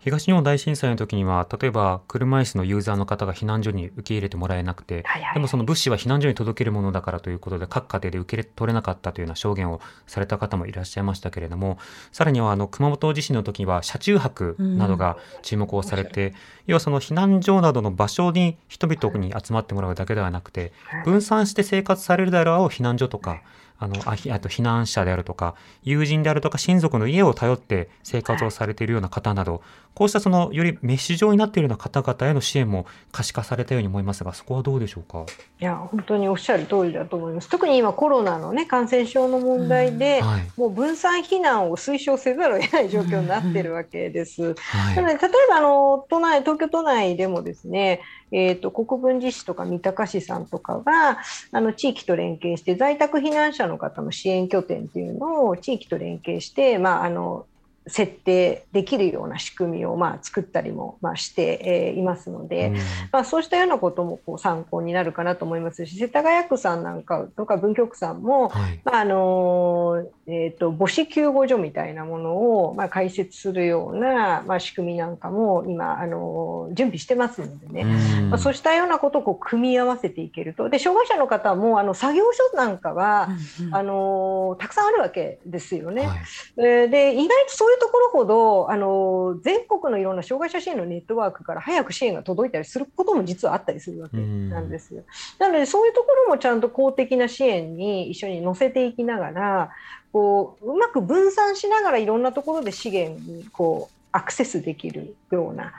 [0.00, 5.34] 東日本大震災の時には例えば車椅子のユーザーの方が避難所に受け入れてもらえなくて、はいはい。
[5.34, 11.78] でもその物資は避難所に届けるものだからということで各家庭で受け取れなかったというような証言をされた方もいらっしゃいましたけれども
[12.12, 16.34] さらにはあの熊本地震の時には車中泊などが注目をされて、
[16.66, 21.04] 要はその避難所などの場所に人々に集まってもらうだけではなくてはい。
[21.04, 23.42] 分散して生活されるであろう避難所とか
[23.82, 29.62] あのあひあと避難者であるとか友人であるとか親族の家を頼って生活をされているような方など
[29.94, 35.26] こうしたそのよりメッシュ状になっているような方々への支援も可視化されたように思いますがそこはどうでしょうか？
[35.60, 37.48] いや本当におっしゃる通りだと思います。
[37.50, 44.54] 特に今コロナのね感染症の問題で、はいもう分散避難を推奨せざるを得ない状況になってるわけです。
[44.56, 48.00] はいなので例えばあの都内東京都内でもですね、
[48.30, 51.18] えー、と国分寺市とか三鷹市さんとかが
[51.52, 57.46] あの地域と連携して在宅避難者の方の支援拠点っていうのを地域と連携して、まあ、あの
[57.86, 62.74] 設定できるような仕組みをまあ作ったりもまあして、えーいますので、うん。
[63.12, 68.80] まあ、そうしたようなこともこう参考になるかなと思いますし世田谷区さんなんかとか文京区さんも、はい。
[68.84, 78.30] まああのえー、と母子救護所みたいなものを、まあ、開設するような、まあ、仕組みなんかも今、あの準備してますのでね、うん。
[78.30, 83.28] まあ、そうしたようなことをこう組み合わせていけるとで障害者の方もあの作業所なんかは、
[83.72, 86.06] あのたくさんあるわけですよね。
[86.06, 86.18] はい。
[86.58, 95.04] えーで意外とそういうところほどあの全国のいろんな障害者支援のネットワークから早く支援が届いたりすることも実はあったりするわけなんですよ。
[95.38, 99.70] なのでそういうところもちゃんと公的な支援に一緒に乗せていきながら
[100.12, 105.72] こううまく分散しながらいろんなところで資源にこうアクセスできるような。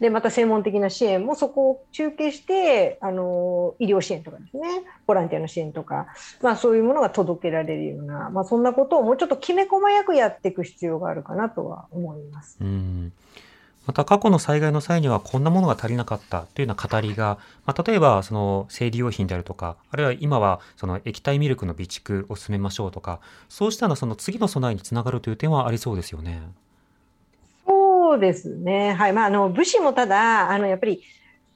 [0.00, 4.82] でまた専門的な支援もそこを中継してあの医療支援とかですね。
[5.06, 6.08] ボランティアの支援とか、
[6.42, 12.58] まあ、そういうものが届けられるような、まあ、そんなことをもうちょっときめ細やくやっていく必要があるかなとは思います。
[12.60, 13.12] うん。
[13.86, 26.42] また過去の災害の際にはこんなものが足りなかったというような語りが、まあ、例えばその生理用品であるとかあるいは今はその液体ミルクの備蓄を進めましょうとかそうしたのその次の備えにつながるという点はありそうですよね。
[28.16, 29.12] そうですね、はい。
[29.12, 31.02] まあ、あの武士もただあのやっぱり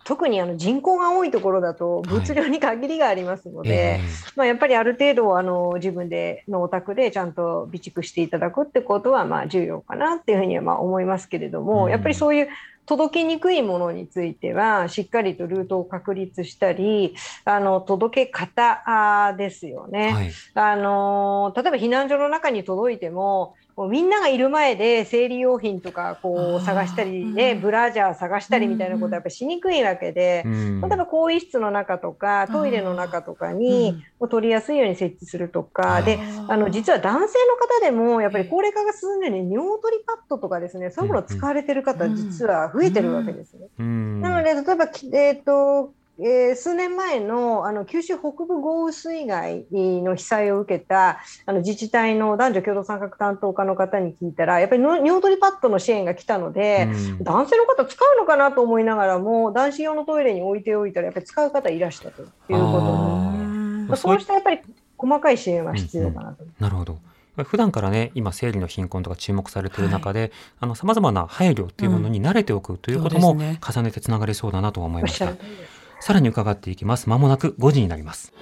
[0.04, 4.00] 特にあの人口が多いところだと物量に限りがありますので、え
[4.36, 11.90] まあ、やっぱりある程度あの自分でのお宅でちゃんと備蓄していただくってことはまあ重要かなっていうふうにはまあ思いますけれども、うん。
[11.90, 12.48] やっぱりそういう
[12.84, 20.08] 届けにくいものについてはしっかりとルートを確立したりあの届け方ですよね。
[20.08, 20.32] えはい。
[20.54, 27.60] あの例えば避難所の中に届いてもこうみんながいる前で生理用品とかこう探したりね、うん。
[27.62, 36.18] ブラジャー探したりみたいなことはやっぱりしにくいわけで、うん例えば更衣室の中とかトイレの中とかにもう取りやすいように設置するとか、で
[36.48, 42.16] あの実は男性の方でもやっぱり高齢化が進んでね尿取りパッドとかですねそういうものを使われてる方うん。
[42.16, 43.68] 実は増えてるわけですね。
[43.78, 44.20] うん。
[44.20, 57.24] なので、例えば、きえーとえー数年前のあの九州北部豪雨水害の被災を受けたあの自治体の男女共同参画担当課の方に聞いたら、やっぱりの尿取りパッドの支援が来たので、うん。
[57.24, 64.60] 男性の方使うのかなと思いながらも、男子用のトイレに置いておいたら、やっぱり使う方いらしたということあなんでそうしたやっぱり
[64.98, 66.44] 細かい支援は必要かなと。
[66.58, 66.98] なるほど。
[67.44, 75.26] 普段からね、今、生理の貧困とか注目されている中で、あの、様々な配慮というものに慣れておくということも重ねてつながりそうだなとは思いました。
[75.26, 77.08] しゃる通りですさらに伺っていきます。
[77.08, 78.32] まもなく5時になります。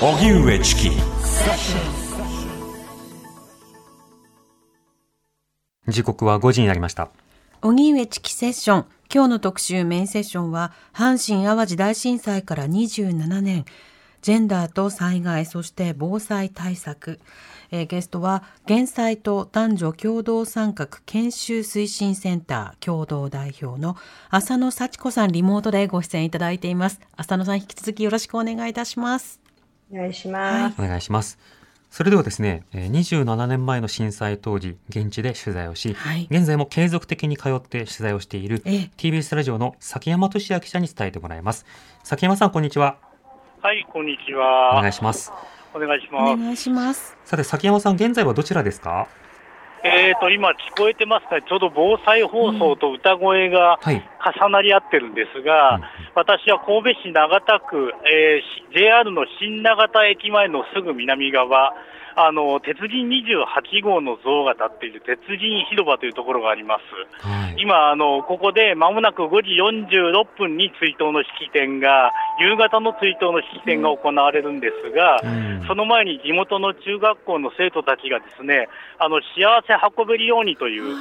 [0.00, 0.90] 荻上チキ
[5.86, 7.10] 時刻は5時になりました。
[7.60, 13.64] 荻上チキセッション今日の特集メインセッションは阪神・淡路大震災から27年
[14.22, 17.20] ジェンダーと災害そして防災対策、
[17.74, 23.96] えーゲストは減災と男女共同参画研修推進センター共同代表の
[24.30, 29.40] 浅野幸子さんリモートでご出演いただいています浅野さん引き続きよろしくお願いいたします
[29.92, 30.80] お願いします。
[30.80, 31.38] お願いします。
[31.90, 41.66] それではですね、えー27年前の震災当時、現地で取材をし、はい現在も継続的に通って取材をしているええ TBS ラジオの崎山俊也記者に伝えてもらいます。
[42.02, 42.96] 崎山さん、こんにちは。
[43.60, 44.80] はい、こんにちおは。
[44.80, 45.30] 願いします。
[45.74, 46.36] お願いしおます。
[46.40, 47.16] 願いします。
[47.24, 49.08] さて、崎山さん、現在はどちらですか？
[49.82, 51.42] えっ、と、今聞こえてますか？
[51.42, 54.02] ちょうど防災放送と歌声がはい。
[54.40, 55.82] 重なり合ってるんですが、うん
[56.16, 61.74] 私は神戸市長田区、えーし JR の新長田駅前のすぐ南側、
[62.16, 67.26] あの、鉄人28号の像が立っている鉄人広場というところがあります。
[67.26, 67.56] はい。
[67.58, 80.94] 今、あの、ここで間もなく5時46分に追悼の式典が、夕方の追悼の式典が行われるんですが、うんその前に地元の中学校の生徒たちがですね、あの幸せ運べるようにという、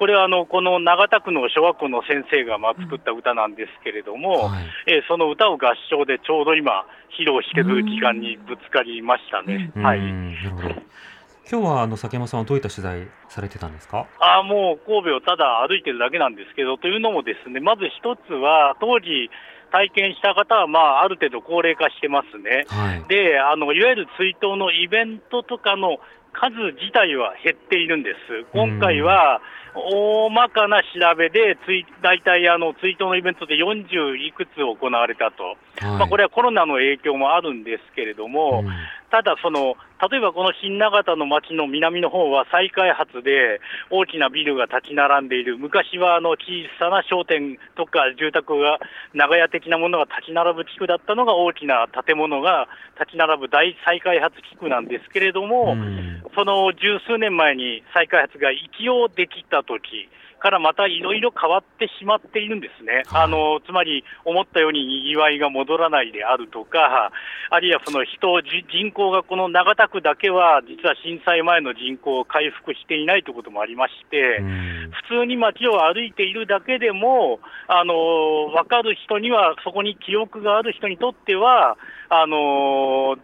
[0.00, 6.86] これはあのこの長田区の小学校の先生がまあ作った歌なんですけれども、はいえーその歌を合唱でちょうど今、
[7.20, 9.70] 披露してる時間にぶつかりましたね。
[9.76, 9.98] うんはい。
[10.00, 14.06] 今日はあの崎山さんはどういった取材されてたんですか？
[14.20, 19.28] あーもう神戸をただ歩いてるだけなんですけど、というのもですね、まず一つは、当時
[19.70, 22.64] 体験した方は、まあ、ある程度高齢化してますね。
[22.68, 23.04] はい。
[23.08, 25.98] で、あの、いわゆる追悼のイベントとかの
[26.32, 28.46] 数自体は減っているんです。
[28.52, 29.42] 今回は、
[29.74, 35.56] 大まかな調べで、つい大体あの追悼のイベントで40いくつ行われたと、
[35.86, 35.98] はい。
[35.98, 38.70] まあ、これはコロナの影響もあるんですけれども、うん。
[39.10, 39.76] ただ、その
[40.08, 43.60] 例えばこの新長田の町の南の方は再開発で
[43.90, 46.40] 大きなビルが立ち並んでいる、昔はあの小
[46.78, 48.80] さな商店とか住宅が、
[49.12, 52.66] 長屋的なものが立ち並ぶ地区だったのが大きな建物が
[52.98, 56.24] 立ち並ぶ大再開発地区なんですけれども、うん。
[56.34, 60.08] その十数年前に再開発が一応できたとき
[60.40, 63.22] からまたいろいろ変わってしまっているんですね、はい。
[63.24, 67.12] あのつまり思ったようににぎわいが戻らないであるとか、
[67.50, 74.90] あるいはその人、じ人口がこの長田区だけは、実は震災前の人口を回復していないということもありまして、うん。
[75.08, 81.76] 普通に街を歩いているだけでも、あの分かる人には、そこに記憶がある人にとっては、
[82.08, 83.16] あの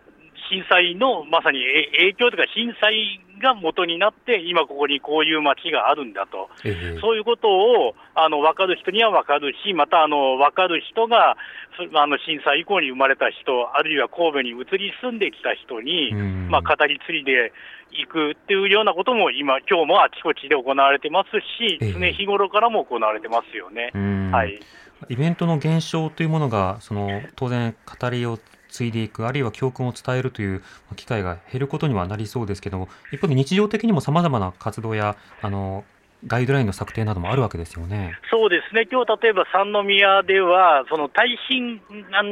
[0.50, 7.00] 震災のまさにえ影響というか、震災が元になって、今ここにこういう街があるんだと、ええ。
[7.00, 11.36] そういうことをあの分かる人には分かるし、またあの分かる人が、
[11.76, 16.48] そあの震災以降に生まれた人、あるいは神戸に移り住んできた人に、うん。
[16.50, 17.52] まあ、語り継いで
[17.92, 21.92] いくっていうようなことも今、今日もあちこちで行われてますし、ええ。
[21.92, 23.90] 常日頃からも行われてますよね。
[23.94, 24.30] うん。
[24.30, 24.58] はい。
[25.08, 28.38] イベントの減少というものが、その当然、語りを
[28.76, 30.62] 継いでいく、あるいは教訓を伝えるという
[30.96, 35.84] 機会が減ることにはなりそうですけども、一方で日常的にもさまざまな活動やあの
[36.26, 38.18] ガイドラインの策定などもあるわけですよね。
[38.30, 41.80] そうですね、今日例えば三宮では、その耐震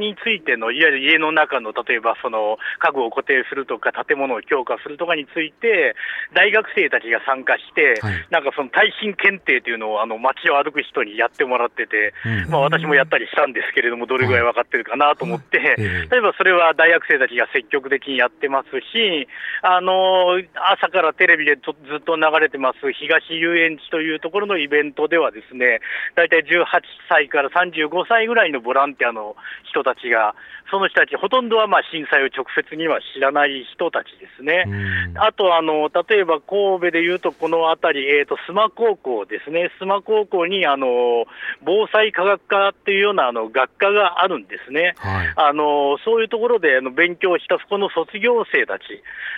[0.00, 5.94] についての、いわゆる家の中の例えばその家具を固定するとか、建物を強化するとかについて、
[6.34, 8.26] 大学生たちが参加して、はい。
[8.30, 12.50] なんかその耐震検定というのをあの街を歩く人にやってもらってて、うん。
[12.50, 16.08] まあ、私もやったりしたんですけれども、どれぐらい分かってるかなと思って、ええ。
[16.10, 19.28] 例えばそれは大学生たちが積極的にやってますし、
[19.62, 20.42] あの
[20.76, 25.80] 朝からテレビでとずっと流れてます東遊園地というところのイベントでは、ですね
[26.14, 26.64] 大体18
[27.08, 29.36] 歳から35歳ぐらいのボランティアの
[29.70, 30.34] 人たちが、
[30.70, 34.64] その人たち、ほとんどはまあ震災を直接には知らない人たちですね。
[34.66, 35.18] うん。
[35.18, 41.26] あとあの、例えば神戸でいうと、この辺り、えー、と須磨高校ですね、須磨高校にあの
[41.62, 44.94] 防災科学科っていうようなあの学科があるんですね。
[44.98, 45.32] はい。
[45.36, 48.82] あのそういうところであの勉強したそこの卒業生たち、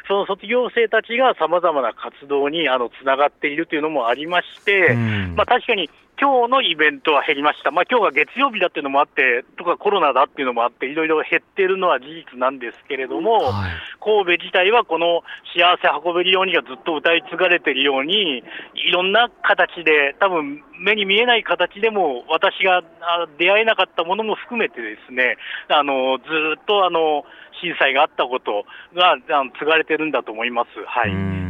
[0.09, 13.70] その卒業生たちがさまざまな活動にあのつながっているというのもありまして、うんまあ、確かに今日のイベントは減りました、まあ今日が月曜日だっていうのもあって、とかコロナだっていうのもあって、いろいろ減ってるのは事実なんですけれども、はい
[14.07, 25.37] 神戸自体はこの幸せ運べるようにがずっと歌い継がれているように、いろんな形で、多分目に見えない形でも、私があ出会えなかったものも含めてですね、
[25.68, 26.24] あのず
[26.57, 27.24] っとあの
[27.61, 28.64] 震災があったこと
[28.95, 30.68] があの継がれてるんだと思います。
[30.87, 31.45] はい。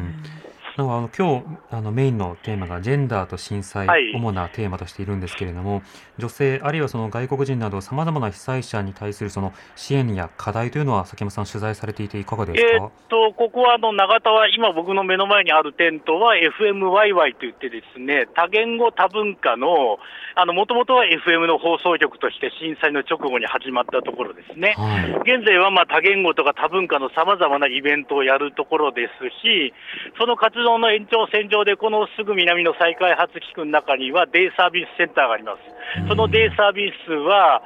[0.78, 4.12] うんなんかあの今日あのメインのテーマがジェンダーと震災、はい。
[4.14, 5.82] 主なテーマとしているんですけれども
[6.18, 19.98] 女性あるいはその外国人などさまざまな被災者に対するその支援や課題というのは崎山さん取材されていていかがですか、えーっと、ここはあの長田は、今僕の目の前にあるテントは FMYY といってですね、多言語多文化の、
[20.34, 24.74] あの、もともとは FM の放送局として震災の直後に始まったところですね。
[24.76, 25.36] はい。
[25.36, 29.72] 現在はまあ多言語とか多文化のさまざまなイベントをやるところですし、
[30.18, 36.08] その活動の延長線上で、このすぐ南の再開発地区の中にはデイサービスセンターがあります。
[36.08, 37.62] そのデイサービスは、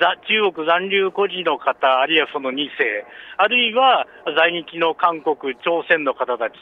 [0.00, 3.04] ざ中国残留孤児の方、あるいはその2世、
[3.36, 6.54] あるいは在日の韓国、朝鮮の方たち、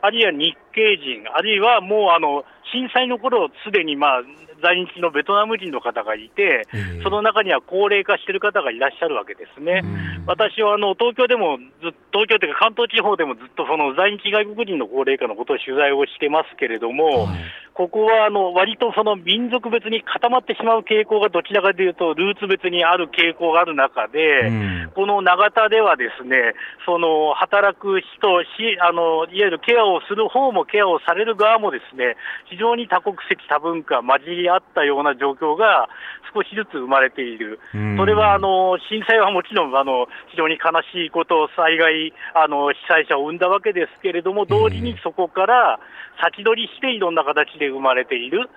[0.00, 4.22] あるいは日系人、あるいはもうあの震災の頃すでにまあ
[4.62, 7.02] 在日のベトナム人の方がいて、ええ。
[7.02, 9.80] その中には高齢化している方がいらっしゃるわけですね。
[9.84, 10.24] うん。
[10.26, 17.38] 私はあの東京でもずっ東京というか関東地方でもずっとその在日外国人の高齢化のことを取材をしてますけれども、はい。
[17.76, 24.92] ここはあの割とその民族別に固まってしまう傾向がどちらかというとルーツ別にある傾向がある中で、うん。
[24.94, 26.56] この長田ではですね、
[26.86, 32.16] その働く人しあの、いわゆるケアをする方もケアをされる側もですね、
[32.50, 35.88] 非常に多国籍、多文化、混じり合ったような状況が
[36.34, 37.60] 少しずつ生まれている。
[37.74, 45.80] うんそれはあの震災はもちろんあの非常に悲しいこと、災害、あの被災者を生んだわけですけれども、同時にそこから
[46.20, 48.50] 先取りしていろんな形で生まれている、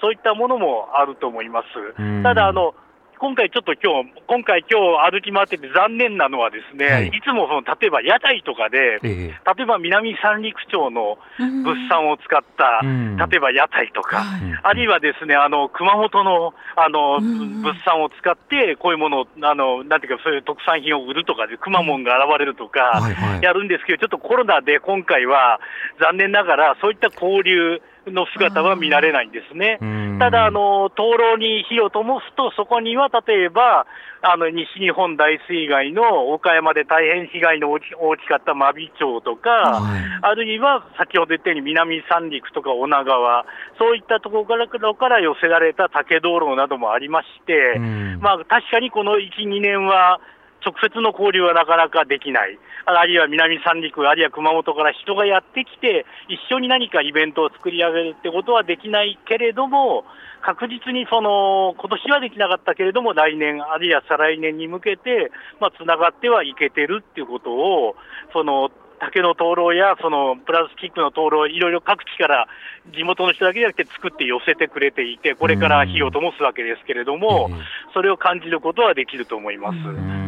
[0.00, 2.22] そういったものもあると思いますうん。
[2.22, 2.74] ただあの
[3.18, 7.08] 今回ちょっと今日、今回今日歩き回ってて残念なのはですね、はい。
[7.08, 9.40] い、つもその例えば屋台とかで、ええ。
[9.56, 13.16] 例えば南三陸町の物産を使った、うん。
[13.16, 14.58] 例えば屋台とか、うん。
[14.62, 17.62] あるいはですね、あの、熊本の、あの、ん。
[17.62, 25.60] 物産を使って、こういうものを、あの、なんていうか、そういう特産品を売るとかで、くまモンが現れるとかはいはい、やるんですけど、ちょっとコロナで今回は、
[26.00, 29.78] 残念ながら、そういった交流の姿は見られないんですね。
[29.80, 33.86] うんただ、あの、灯籠に火を灯すと、そこには例えば、
[34.22, 43.44] あの、西日本大水害の岡山で大変被害の大き大きかった真備町とか、はいあるいは先ほど言ったように南三陸とか女川、
[43.78, 50.20] そういったところからから寄せられた竹道路などもありまして、うんまあ確かにこの1、2年は
[50.66, 52.58] 直接の交流はなかなかできない。
[52.86, 60.04] あるいは南三陸、あるいは熊本から人がやってきて、一緒に何かイベントを作り上げるってことはできないけれども、
[60.42, 67.96] 確実にその、今年はできなかったけれども、来年、あるいは再来年に向けて、まあ、つながってはいけてるっていうことを、
[68.32, 72.48] その、竹の灯籠やそのプラスチックの灯籠、いろいろ各地から
[72.94, 77.56] 地元の人だけじゃなくて作って寄せてくれていて、これから火を灯すわけですけれども、ええ
[77.94, 80.25] それを感じることはできると思います。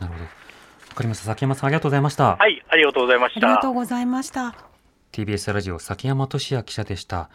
[0.00, 0.24] うんなるほど。
[0.24, 0.30] わ
[0.96, 1.24] かりました。
[1.24, 2.36] 崎山さんありがとうございました。
[2.36, 3.70] はい、ありがとうございましたありがと。
[3.70, 4.54] うございました。
[5.12, 7.30] TBS ラジオ崎山俊也記者でした。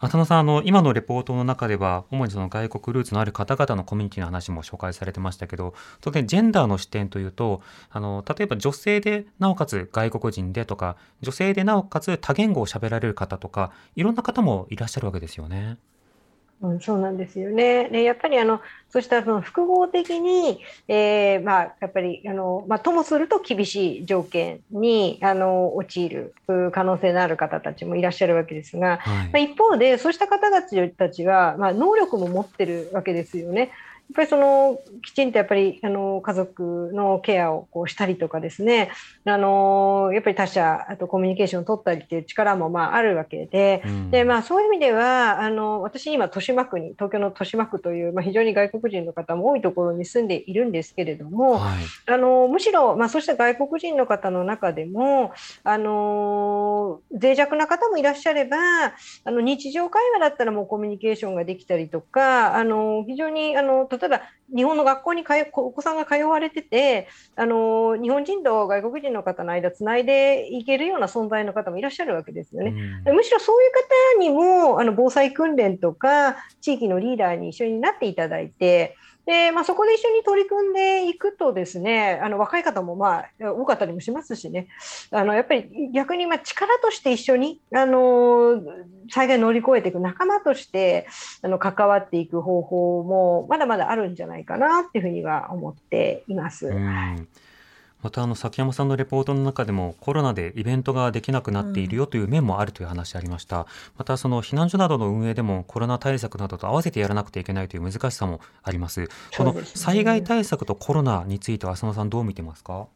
[0.00, 15.78] 浅野さん、あの今のレポートの中では主にその外国ルーツのある方々のコミュニティの話も紹介されてましたけど、当然ジェンダーの視点というと、あの例えば女性でなおかつ外国人でとか、女性でなおかつ多言語を喋られる方とか、いろんな方もいらっしゃるわけですよね。
[16.64, 17.90] うん、そうなんですよね。
[17.90, 33.70] でやっぱりあのそうしたその複合的に、えーまあ、やっぱりあの、まあ、ともすると厳しい条件にあの陥るう可能性のある方たちもいらっしゃるわけですが、はいまあ、一方でそうした方たちたちは、まあ、能力も持ってるわけですよね。
[34.10, 38.90] やっぱりそのきちんとやっぱりあの家族のケアをこうしたりとかですね。
[39.24, 44.10] あのやっぱり他者あとコミュニケーションを取ったりっていう力もまああるわけで、うん。
[44.10, 51.74] でまあ、そういう意味ではあの私、今、豊島区に東京の豊島区という、まあ、非常に外国人の方も多いところに住んでいるんですけれども、はい。
[52.06, 55.32] あのむしろ、まあ、そうした外国人の方の中でも、
[55.64, 58.56] あの脆弱な方もいらっしゃれば
[59.24, 64.22] あの日常会話だったらもうコミュニケーションができたりとかあの非常にあの例えば
[64.54, 72.74] 日本の学校に通お子さんが通われててあの日本人と外国人の方の間つないでいけるような存在の方もいらっしゃるわけですよね。
[73.06, 84.68] うんむしろそういう方にもあの防災訓練とか地域のリーダーに一緒になっていただいてで、まあ、そこで一緒に取り組んでいくとですねあの若い方もまあ多かったりもしますしね
[85.10, 88.62] あのやっぱり逆にまあ力として一緒にあの
[89.10, 91.06] 災害乗り越えていく仲間として
[91.42, 96.68] あの関わっていく方法もまだまだあるんじゃないかなっていうふうには思っています。
[96.68, 97.28] うん
[98.04, 109.08] またあの崎山さんのレポートの中でもコロナでイベントができなくなっているよという面もあるという話ありました、またその避難所などの運営でもコロナ対策などと合わせてやらなくてはいけないという難しさもあります。
[109.36, 112.88] この災害対策とコロナについては浅野さんどう見てますか？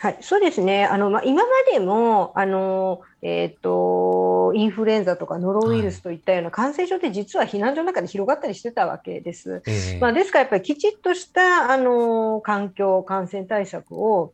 [0.00, 0.86] はい、そうですね。
[0.86, 9.62] あの、まあ、今までも、あの、えっ、と、インフルエンザとかノロウイルスといったような感染症って実は避難所の中で広がったりしてたわけです。
[9.66, 9.98] ええ。
[10.00, 14.32] まあ、ですからやっぱりきちっとした、あの、環境、感染対策を、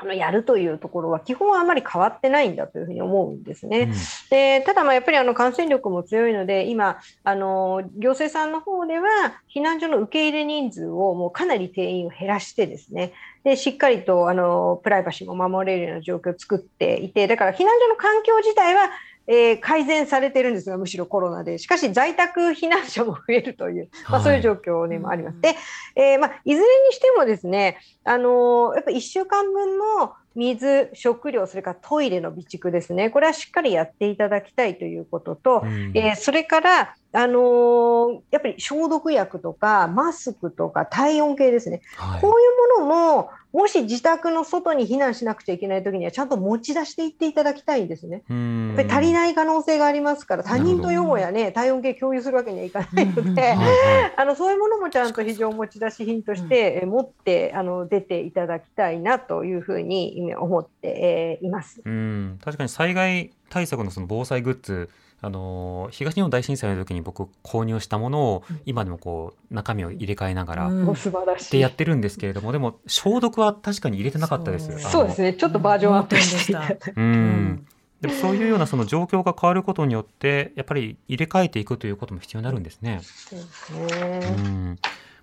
[0.00, 3.80] あのやるというところは基本はあまり変わってないんだというふうに思うんですね。
[3.80, 3.92] うん
[4.30, 9.08] でただ、まあやっぱりあの感染力も強いので、今、あの行政さんの方では、
[9.54, 13.12] 避難所の受け入れ人数をもうかなり定員を減らしてですね、
[13.44, 18.90] でしっかりとあのプライバシーも守れるような状況を作っていて、だから避難所の環境自体は、
[19.28, 25.40] えー改善されてるんですが、むしろコロナで、しかし在宅避難所も増えるという、まあ、はいそういう状況にもあります。
[25.40, 25.54] で、
[25.94, 35.92] えーまあ、いずれにしてもですね、あのーやっぱ1週間分の水、食料、それからトイレの備蓄ですね、これはしっかりやっていただきたいということと、うん。
[35.94, 42.20] えーそれから、あのーやっぱり消毒薬とかマスクとか体温計ですね、はい。
[42.20, 48.22] こういうものも、もし自宅の外に避難しなくちゃいけないときには、ちゃんと持ち出していっていただきたいんですね。
[48.28, 48.68] うん。
[48.68, 53.54] やっぱり足りない可能性がありますから、他人とよもやね、体温計共有するわけにはいかないので、
[54.16, 61.80] あのそういうものもちゃんと非常持ち出し品として、え持ってあの出ていただきたいなというふうに今思って、えーいます。
[61.84, 64.90] うん、確かに災害対策のその防災グッズ、
[65.20, 70.88] あのー東日本大震災の時に僕購入したものを今でもこう中身を入れ替えながらうん。
[70.88, 71.52] お素晴らしい。
[71.52, 74.78] でやってるんですけれども、でも消毒は確かに入れてなかったです。
[74.78, 76.92] そうですね、ちょっとバージョンアップして。
[76.96, 77.12] うん。
[77.12, 77.66] ん。
[78.00, 83.00] でもそういうようなその状況が変わることによってやっぱり入れ替えていくということも必要になるんですね。
[83.02, 84.36] そうですね。
[84.38, 84.78] うん。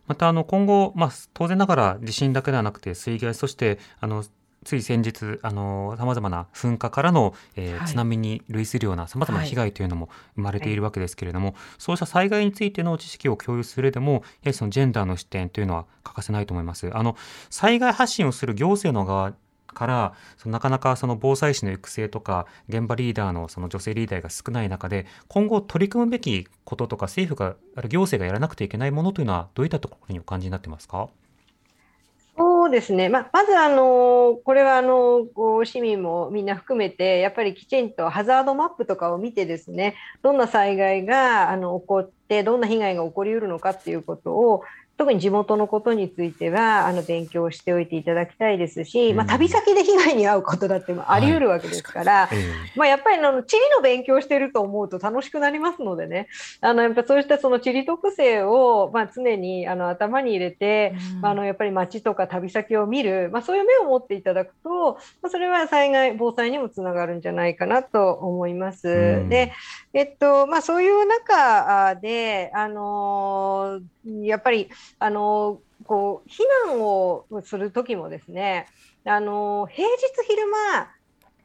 [0.07, 4.23] またあの今後、まあ、当然ながら地震だけではなくて水害そしてあの
[4.65, 7.87] つい先日さまざまな噴火からの、えーはい。
[7.87, 16.89] 津波に類するようなさまざまな被害というのも生まれているわけですけれども、そうした災害についての知識を共有する上でもやはりそのジェンダーの視点というのは欠かせないと思います。
[16.93, 17.15] あの
[17.49, 19.33] 災害発信をする行政の側
[19.67, 27.57] からそのなかなかその防災士の育成とか現場リーダーのその女性リーダーが少ない中で今後取り組むべきこととか政府が
[27.89, 31.09] 行政がやらなくてはいけないものというのはどういったところにお感じになってますか？
[32.65, 44.63] そうですね、ま、まずあの、これはあのこう市民もみんな含めて、やっぱりきちんとハザードマップとかを見て、ですねどんな災害があの起こって、どんな被害が起こりうるのかっていうことを、
[44.97, 52.37] 特に地元のことについてはあの勉強しておいていただきたいですし、まあ、旅先で被害に遭うことだってあり得るわけですから、はい。
[52.77, 56.27] まあ、やっぱりあの地理の勉強してると思うと楽しくなりますのでね。
[56.61, 68.87] あのやっぱそうしたその地理特性を、まあ、常にあの頭に入れて、うん、あのやっぱり街とか旅先を見る、まあ、そういう目を持っていただくと、まあ、それは災害防災にもつながるんじゃないかなと思います。
[68.87, 68.91] う
[69.25, 69.51] ん、で
[69.93, 73.79] えっとまあ、そういう中で、あの
[74.23, 74.69] やっぱり
[74.99, 78.67] あのこう避難をする時もですね
[79.05, 79.95] あの平日
[80.27, 80.89] 昼間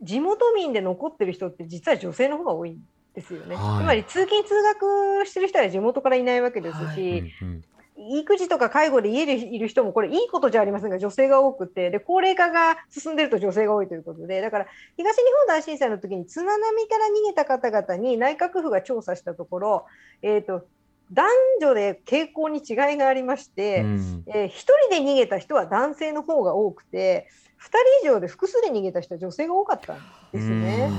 [0.03, 2.79] 地元民で残ってる人って実は女性の方が多いん
[3.15, 3.57] ですよね。
[3.57, 7.21] はい、つまり通勤通学してる人は地元からいないわけですし、はい。
[7.21, 7.65] うんうん。
[8.13, 14.67] 育児とか介護で家でいる人もこれいいことじゃありませんが女性が多くてで高齢化が進んでると女性が多いということでだから
[14.97, 19.87] 東日本大震災の時に津波から逃げた方々に内閣府が調査したところ、
[20.23, 20.67] えーと
[21.13, 21.29] 男
[21.61, 27.29] 女で傾向に違いがありまして、うん、えー、1人で逃げた人は男性の方が多くて
[27.61, 27.69] 2
[28.03, 29.97] 人以上で複数で逃げた人は女性が多かったん
[30.33, 30.91] ですね。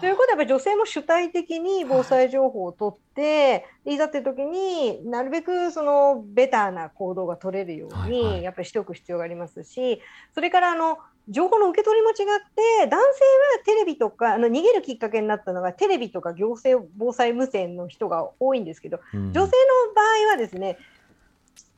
[0.00, 10.00] ということはやっぱり女性も主体的に防災情報を取って、はい、いざって時になるべくそのベターな行動が取れるようにやっぱりしておく必要がありますし、
[10.34, 10.98] それからあの
[11.28, 19.46] 情報の受け取りも違って男性はテレビとかあの逃げるきっかけになったのがテレビとか行政防災無線の人が多いんですけど、うん、女性の
[19.94, 20.78] 場合はですね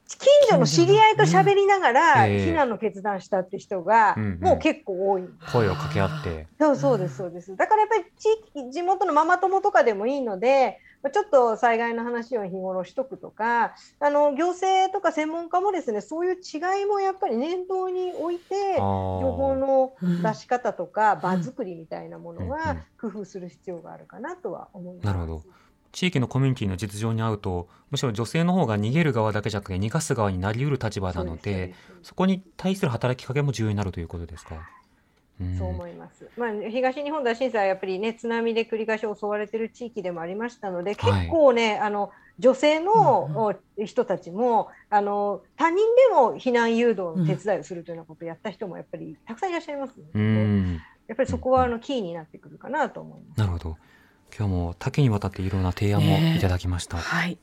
[0.06, 0.18] 近
[0.48, 6.46] 所の知り合いと喋りながら避難の決断したって人がもう結構多い、うんうん、声を掛け合って。
[6.58, 7.56] そうそうですそうです。
[7.56, 8.28] だからやっぱり地
[8.60, 10.78] 域地元のママ友とかでもいいので
[11.10, 25.06] ちょっと災害の話を日頃しとくとかあの行政とか専門家もですねそういう違いもやっぱり念頭に置いて情報の出し方とか場作りみたいなものは工夫する必要があるかなとは思います。
[25.06, 25.42] なるほど。
[25.92, 34.56] 地域のコミュニティの実情に合うとむしろ女性の方が逃げる側だけじゃなくて逃がす側になりうる立場なのでそこに対する働きかけも重要になるということですか？
[35.58, 36.28] そう思います。
[36.36, 43.54] まあ、東日本大震災はやっぱりね津波で繰り返し襲われている地域でもありましたので、結構ね、はい、あの女性の
[43.84, 53.38] 人たちも、あの他人でも避難誘導の手伝いをするというようなことをやった人もやっぱりたくさんいらっしゃいますので、ね、やっぱりそこはあのキーになってくるかなと思います。
[53.38, 53.76] なるほど。
[54.36, 57.38] 今日も多岐にわたっていろんな提案もいただきました、ね、はい。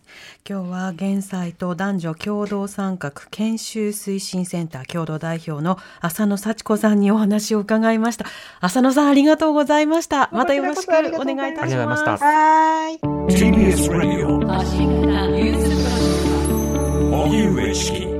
[0.48, 8.26] 今日は現在と男女共同参画研修推進センター共同代表の浅野幸子さんにお話を伺いました。
[8.60, 10.30] 浅野さんありがとうございました。
[10.34, 10.92] またよろしくお
[11.24, 12.24] 願いいたします。
[12.24, 13.00] はい
[13.32, 14.42] TBS ラジオ
[17.24, 18.11] 荻上式